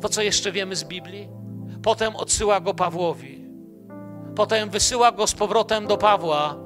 To, 0.01 0.09
co 0.09 0.23
jeszcze 0.23 0.53
wiemy 0.53 0.77
z 0.77 0.85
Biblii? 0.85 1.29
Potem 1.83 2.17
odsyła 2.17 2.61
go 2.61 2.75
Pawłowi. 2.75 3.45
Potem 4.37 4.71
wysyła 4.71 5.13
go 5.13 5.27
z 5.27 5.35
powrotem 5.35 5.87
do 5.87 5.97
Pawła, 5.97 6.57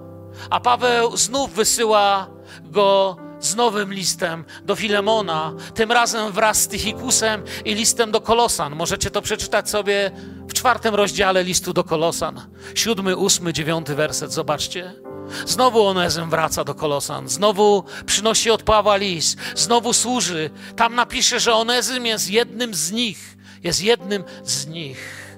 a 0.51 0.61
Paweł 0.61 1.17
znów 1.17 1.53
wysyła 1.53 2.31
go 2.65 3.17
z 3.41 3.57
nowym 3.57 3.95
listem 3.95 4.45
do 4.65 4.77
Filemona, 4.77 5.53
tym 5.75 5.93
razem 5.93 6.33
wraz 6.33 6.61
z 6.61 6.69
Tychikusem 6.69 7.43
i 7.65 7.75
listem 7.75 8.11
do 8.11 8.21
Kolosan. 8.21 8.77
Możecie 8.77 9.11
to 9.11 9.23
przeczytać 9.23 9.71
sobie 9.71 10.11
w 10.49 10.53
czwartym 10.53 10.95
rozdziale 10.95 11.45
listu 11.45 11.73
do 11.73 11.85
Kolosan. 11.85 12.41
Siódmy, 12.75 13.17
ósmy, 13.17 13.53
dziewiąty 13.53 13.95
werset, 13.95 14.33
zobaczcie. 14.33 15.10
Znowu 15.47 15.87
Onezem 15.87 16.31
wraca 16.31 16.65
do 16.65 16.75
Kolosan, 16.75 17.29
znowu 17.29 17.85
przynosi 18.07 18.51
od 18.51 18.63
Pawła 18.63 18.97
list, 18.97 19.39
znowu 19.55 19.93
służy. 19.93 20.51
Tam 20.77 20.95
napisze, 20.95 21.41
że 21.41 21.55
Onezym 21.55 22.07
jest 22.07 22.31
jednym 22.31 22.75
z 22.75 22.93
nich, 22.93 23.37
jest 23.63 23.83
jednym 23.83 24.25
z 24.45 24.67
nich. 24.67 25.37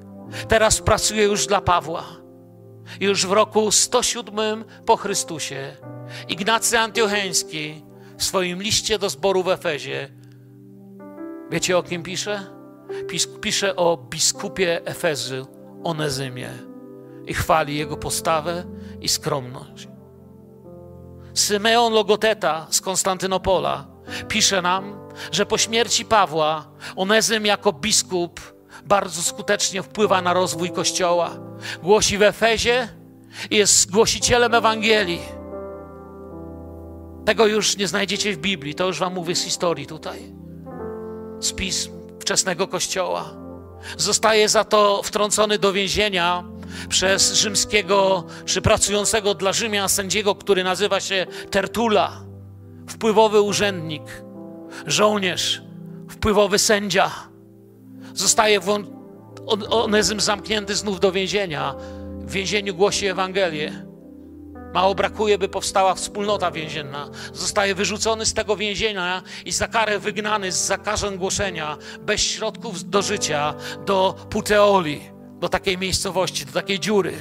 Teraz 0.48 0.80
pracuje 0.80 1.22
już 1.22 1.46
dla 1.46 1.60
Pawła. 1.60 2.04
Już 3.00 3.26
w 3.26 3.32
roku 3.32 3.72
107 3.72 4.64
po 4.86 4.96
Chrystusie 4.96 5.76
Ignacy 6.28 6.78
Antiocheński 6.78 7.82
w 8.18 8.24
swoim 8.24 8.62
liście 8.62 8.98
do 8.98 9.10
zboru 9.10 9.42
w 9.42 9.48
Efezie, 9.48 10.08
wiecie 11.50 11.78
o 11.78 11.82
kim 11.82 12.02
pisze? 12.02 12.46
Pisze 13.40 13.76
o 13.76 13.96
biskupie 13.96 14.80
Efezy, 14.84 15.44
Onezymie 15.84 16.71
i 17.26 17.34
chwali 17.34 17.76
jego 17.76 17.96
postawę 17.96 18.64
i 19.00 19.08
skromność. 19.08 19.88
Symeon 21.34 21.92
Logoteta 21.92 22.66
z 22.70 22.80
Konstantynopola 22.80 23.86
pisze 24.28 24.62
nam, 24.62 25.10
że 25.32 25.46
po 25.46 25.58
śmierci 25.58 26.04
Pawła 26.04 26.68
Onezym 26.96 27.46
jako 27.46 27.72
biskup 27.72 28.40
bardzo 28.84 29.22
skutecznie 29.22 29.82
wpływa 29.82 30.22
na 30.22 30.32
rozwój 30.32 30.70
Kościoła. 30.70 31.30
Głosi 31.82 32.18
w 32.18 32.22
Efezie 32.22 32.88
i 33.50 33.56
jest 33.56 33.90
głosicielem 33.90 34.54
Ewangelii. 34.54 35.20
Tego 37.24 37.46
już 37.46 37.76
nie 37.76 37.88
znajdziecie 37.88 38.32
w 38.32 38.38
Biblii, 38.38 38.74
to 38.74 38.86
już 38.86 38.98
wam 38.98 39.14
mówię 39.14 39.34
z 39.34 39.44
historii 39.44 39.86
tutaj. 39.86 40.34
Z 41.40 41.52
pism 41.52 41.90
wczesnego 42.20 42.68
Kościoła. 42.68 43.30
Zostaje 43.96 44.48
za 44.48 44.64
to 44.64 45.02
wtrącony 45.02 45.58
do 45.58 45.72
więzienia 45.72 46.44
przez 46.88 47.32
rzymskiego, 47.32 48.24
czy 48.44 48.62
pracującego 48.62 49.34
dla 49.34 49.52
Rzymian 49.52 49.88
sędziego, 49.88 50.34
który 50.34 50.64
nazywa 50.64 51.00
się 51.00 51.26
Tertula, 51.50 52.24
wpływowy 52.88 53.40
urzędnik, 53.40 54.02
żołnierz, 54.86 55.62
wpływowy 56.10 56.58
sędzia. 56.58 57.10
Zostaje 58.14 58.60
Onezym 59.70 60.20
zamknięty 60.20 60.74
znów 60.74 61.00
do 61.00 61.12
więzienia. 61.12 61.74
W 62.18 62.30
więzieniu 62.30 62.74
głosi 62.74 63.06
Ewangelię. 63.06 63.86
Mało 64.74 64.94
brakuje, 64.94 65.38
by 65.38 65.48
powstała 65.48 65.94
wspólnota 65.94 66.50
więzienna. 66.50 67.08
Zostaje 67.32 67.74
wyrzucony 67.74 68.26
z 68.26 68.34
tego 68.34 68.56
więzienia 68.56 69.22
i 69.44 69.52
za 69.52 69.68
karę 69.68 69.98
wygnany 69.98 70.52
z 70.52 70.66
zakażeń 70.66 71.18
głoszenia, 71.18 71.76
bez 72.00 72.20
środków 72.20 72.90
do 72.90 73.02
życia, 73.02 73.54
do 73.86 74.14
Puteoli, 74.30 75.00
do 75.42 75.48
takiej 75.48 75.78
miejscowości, 75.78 76.46
do 76.46 76.52
takiej 76.52 76.80
dziury. 76.80 77.12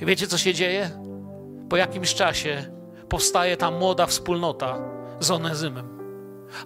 I 0.00 0.06
wiecie, 0.06 0.26
co 0.26 0.38
się 0.38 0.54
dzieje? 0.54 0.90
Po 1.68 1.76
jakimś 1.76 2.14
czasie 2.14 2.64
powstaje 3.08 3.56
tam 3.56 3.78
młoda 3.78 4.06
wspólnota 4.06 4.78
z 5.20 5.30
Onezymem. 5.30 5.88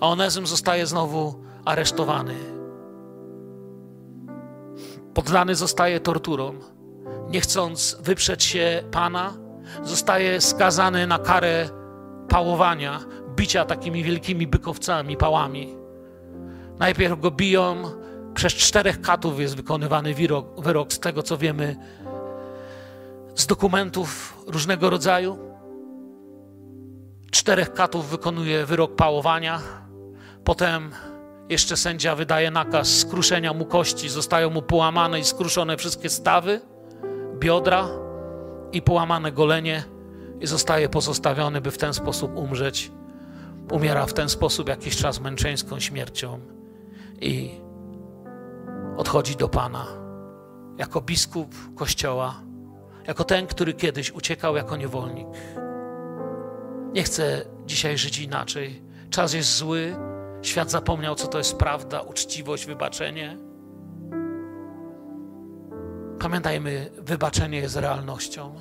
A 0.00 0.08
Onezym 0.08 0.46
zostaje 0.46 0.86
znowu 0.86 1.44
aresztowany. 1.64 2.34
Poddany 5.14 5.54
zostaje 5.54 6.00
torturom, 6.00 6.58
nie 7.30 7.40
chcąc 7.40 7.96
wyprzeć 8.00 8.44
się 8.44 8.82
Pana, 8.90 9.32
zostaje 9.82 10.40
skazany 10.40 11.06
na 11.06 11.18
karę 11.18 11.68
pałowania, 12.28 13.00
bicia 13.36 13.64
takimi 13.64 14.04
wielkimi 14.04 14.46
bykowcami, 14.46 15.16
pałami. 15.16 15.76
Najpierw 16.78 17.20
go 17.20 17.30
biją, 17.30 17.82
przez 18.34 18.54
czterech 18.54 19.00
katów 19.00 19.40
jest 19.40 19.56
wykonywany 19.56 20.14
wyrok, 20.14 20.60
wyrok, 20.60 20.92
z 20.92 21.00
tego 21.00 21.22
co 21.22 21.38
wiemy 21.38 21.76
z 23.34 23.46
dokumentów 23.46 24.36
różnego 24.46 24.90
rodzaju. 24.90 25.38
Czterech 27.30 27.72
katów 27.72 28.10
wykonuje 28.10 28.66
wyrok 28.66 28.96
pałowania. 28.96 29.60
Potem 30.44 30.90
jeszcze 31.48 31.76
sędzia 31.76 32.14
wydaje 32.14 32.50
nakaz 32.50 32.98
skruszenia 32.98 33.52
mu 33.52 33.64
kości. 33.64 34.08
Zostają 34.08 34.50
mu 34.50 34.62
połamane 34.62 35.20
i 35.20 35.24
skruszone 35.24 35.76
wszystkie 35.76 36.10
stawy, 36.10 36.60
biodra 37.38 37.88
i 38.72 38.82
połamane 38.82 39.32
golenie 39.32 39.84
i 40.40 40.46
zostaje 40.46 40.88
pozostawiony, 40.88 41.60
by 41.60 41.70
w 41.70 41.78
ten 41.78 41.94
sposób 41.94 42.36
umrzeć. 42.36 42.90
Umiera 43.70 44.06
w 44.06 44.12
ten 44.12 44.28
sposób 44.28 44.68
jakiś 44.68 44.96
czas 44.96 45.20
męczeńską 45.20 45.80
śmiercią 45.80 46.40
i 47.20 47.50
odchodzi 49.00 49.36
do 49.36 49.48
Pana 49.48 49.86
jako 50.78 51.00
biskup 51.00 51.54
Kościoła, 51.74 52.42
jako 53.06 53.24
ten, 53.24 53.46
który 53.46 53.74
kiedyś 53.74 54.10
uciekał 54.10 54.56
jako 54.56 54.76
niewolnik. 54.76 55.26
Nie 56.92 57.02
chcę 57.02 57.44
dzisiaj 57.66 57.98
żyć 57.98 58.18
inaczej. 58.18 58.82
Czas 59.10 59.32
jest 59.34 59.56
zły, 59.56 59.96
świat 60.42 60.70
zapomniał, 60.70 61.14
co 61.14 61.26
to 61.26 61.38
jest 61.38 61.56
prawda, 61.56 62.00
uczciwość, 62.00 62.66
wybaczenie. 62.66 63.36
Pamiętajmy, 66.18 66.90
wybaczenie 66.98 67.58
jest 67.58 67.76
realnością. 67.76 68.54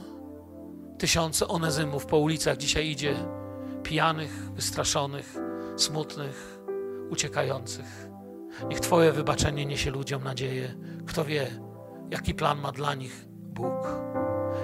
Tysiące 0.97 1.47
onezymów 1.47 2.05
po 2.05 2.17
ulicach 2.17 2.57
dzisiaj 2.57 2.87
idzie, 2.87 3.15
pijanych, 3.83 4.51
wystraszonych, 4.51 5.35
smutnych, 5.77 6.59
uciekających. 7.09 8.08
Niech 8.67 8.79
Twoje 8.79 9.11
wybaczenie 9.11 9.65
niesie 9.65 9.91
ludziom 9.91 10.23
nadzieję. 10.23 10.75
Kto 11.07 11.25
wie, 11.25 11.47
jaki 12.11 12.33
plan 12.33 12.59
ma 12.59 12.71
dla 12.71 12.95
nich 12.95 13.25
Bóg. 13.29 13.87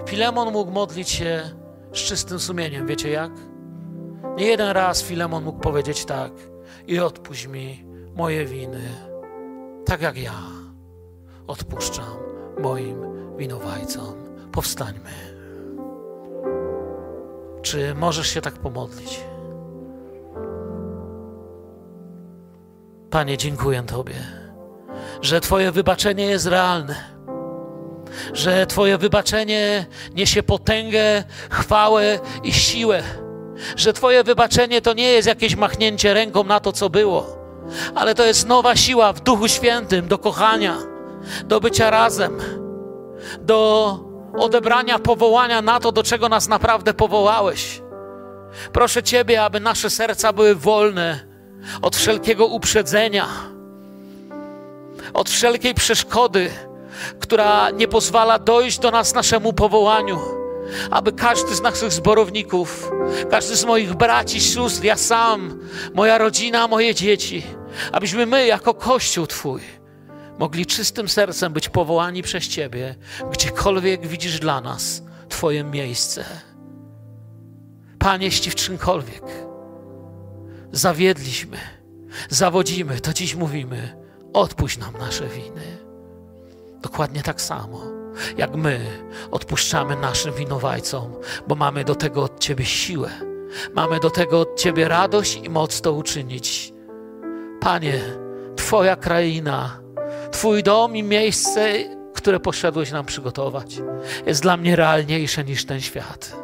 Filemon 0.09 0.53
mógł 0.53 0.71
modlić 0.71 1.09
się 1.09 1.41
z 1.93 1.97
czystym 1.97 2.39
sumieniem. 2.39 2.87
Wiecie 2.87 3.09
jak? 3.09 3.31
Nie 4.37 4.45
jeden 4.45 4.69
raz 4.69 5.03
Filemon 5.03 5.43
mógł 5.43 5.59
powiedzieć 5.59 6.05
tak 6.05 6.31
i 6.87 6.99
odpuść 6.99 7.47
mi 7.47 7.85
moje 8.15 8.45
winy, 8.45 8.81
tak 9.85 10.01
jak 10.01 10.17
ja 10.17 10.33
odpuszczam 11.47 12.17
moim 12.61 12.97
winowajcom. 13.37 14.15
Powstańmy. 14.51 15.09
Czy 17.61 17.95
możesz 17.95 18.27
się 18.27 18.41
tak 18.41 18.53
pomodlić? 18.53 19.19
Panie, 23.15 23.37
dziękuję 23.37 23.83
Tobie, 23.83 24.15
że 25.21 25.41
Twoje 25.41 25.71
wybaczenie 25.71 26.25
jest 26.25 26.45
realne, 26.45 26.95
że 28.33 28.65
Twoje 28.65 28.97
wybaczenie 28.97 29.85
niesie 30.15 30.43
potęgę, 30.43 31.23
chwałę 31.49 32.19
i 32.43 32.53
siłę, 32.53 33.03
że 33.75 33.93
Twoje 33.93 34.23
wybaczenie 34.23 34.81
to 34.81 34.93
nie 34.93 35.03
jest 35.03 35.27
jakieś 35.27 35.55
machnięcie 35.55 36.13
ręką 36.13 36.43
na 36.43 36.59
to, 36.59 36.71
co 36.71 36.89
było, 36.89 37.37
ale 37.95 38.15
to 38.15 38.25
jest 38.25 38.47
nowa 38.47 38.75
siła 38.75 39.13
w 39.13 39.19
Duchu 39.19 39.47
Świętym 39.47 40.07
do 40.07 40.17
kochania, 40.17 40.77
do 41.45 41.59
bycia 41.59 41.89
razem, 41.89 42.37
do 43.41 43.99
odebrania 44.37 44.99
powołania 44.99 45.61
na 45.61 45.79
to, 45.79 45.91
do 45.91 46.03
czego 46.03 46.29
nas 46.29 46.47
naprawdę 46.47 46.93
powołałeś. 46.93 47.81
Proszę 48.73 49.03
Ciebie, 49.03 49.43
aby 49.43 49.59
nasze 49.59 49.89
serca 49.89 50.33
były 50.33 50.55
wolne 50.55 51.34
od 51.81 51.95
wszelkiego 51.95 52.45
uprzedzenia, 52.45 53.27
od 55.13 55.29
wszelkiej 55.29 55.73
przeszkody, 55.73 56.49
która 57.19 57.69
nie 57.69 57.87
pozwala 57.87 58.39
dojść 58.39 58.79
do 58.79 58.91
nas 58.91 59.13
naszemu 59.13 59.53
powołaniu. 59.53 60.19
Aby 60.91 61.13
każdy 61.13 61.55
z 61.55 61.61
naszych 61.61 61.91
zborowników, 61.91 62.91
każdy 63.31 63.55
z 63.55 63.65
moich 63.65 63.93
braci, 63.93 64.41
sióstr, 64.41 64.83
ja 64.83 64.97
sam, 64.97 65.59
moja 65.93 66.17
rodzina, 66.17 66.67
moje 66.67 66.95
dzieci, 66.95 67.43
abyśmy 67.91 68.25
my, 68.25 68.45
jako 68.45 68.73
Kościół 68.73 69.27
Twój, 69.27 69.61
mogli 70.39 70.65
czystym 70.65 71.09
sercem 71.09 71.53
być 71.53 71.69
powołani 71.69 72.23
przez 72.23 72.47
Ciebie, 72.47 72.95
gdziekolwiek 73.31 74.07
widzisz 74.07 74.39
dla 74.39 74.61
nas 74.61 75.03
Twoje 75.29 75.63
miejsce. 75.63 76.25
Panie, 77.99 78.25
jeśli 78.25 78.51
w 78.51 78.55
czymkolwiek 78.55 79.44
zawiedliśmy, 80.75 81.57
zawodzimy, 82.29 82.99
to 82.99 83.13
dziś 83.13 83.35
mówimy: 83.35 83.97
odpuść 84.33 84.77
nam 84.77 84.93
nasze 84.99 85.27
winy. 85.27 85.77
Dokładnie 86.81 87.23
tak 87.23 87.41
samo, 87.41 87.81
jak 88.37 88.55
my 88.55 88.79
odpuszczamy 89.31 89.95
naszym 89.95 90.33
winowajcom, 90.33 91.13
bo 91.47 91.55
mamy 91.55 91.83
do 91.83 91.95
tego 91.95 92.23
od 92.23 92.39
Ciebie 92.39 92.65
siłę, 92.65 93.09
mamy 93.73 93.99
do 93.99 94.09
tego 94.09 94.39
od 94.39 94.59
Ciebie 94.59 94.87
radość 94.87 95.39
i 95.43 95.49
moc 95.49 95.81
to 95.81 95.93
uczynić. 95.93 96.73
Panie, 97.59 97.99
Twoja 98.55 98.95
kraina, 98.95 99.79
Twój 100.31 100.63
dom 100.63 100.95
i 100.95 101.03
miejsce, 101.03 101.73
które 102.13 102.39
poszedłeś 102.39 102.91
nam 102.91 103.05
przygotować, 103.05 103.77
jest 104.25 104.41
dla 104.41 104.57
mnie 104.57 104.75
realniejsze 104.75 105.43
niż 105.43 105.65
ten 105.65 105.81
świat. 105.81 106.35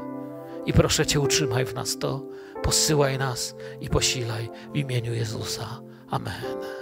I 0.65 0.73
proszę 0.73 1.05
Cię, 1.05 1.19
utrzymaj 1.19 1.65
w 1.65 1.73
nas 1.73 1.97
to, 1.97 2.21
posyłaj 2.63 3.17
nas 3.17 3.55
i 3.81 3.89
posilaj 3.89 4.49
w 4.73 4.77
imieniu 4.77 5.13
Jezusa. 5.13 5.81
Amen. 6.09 6.80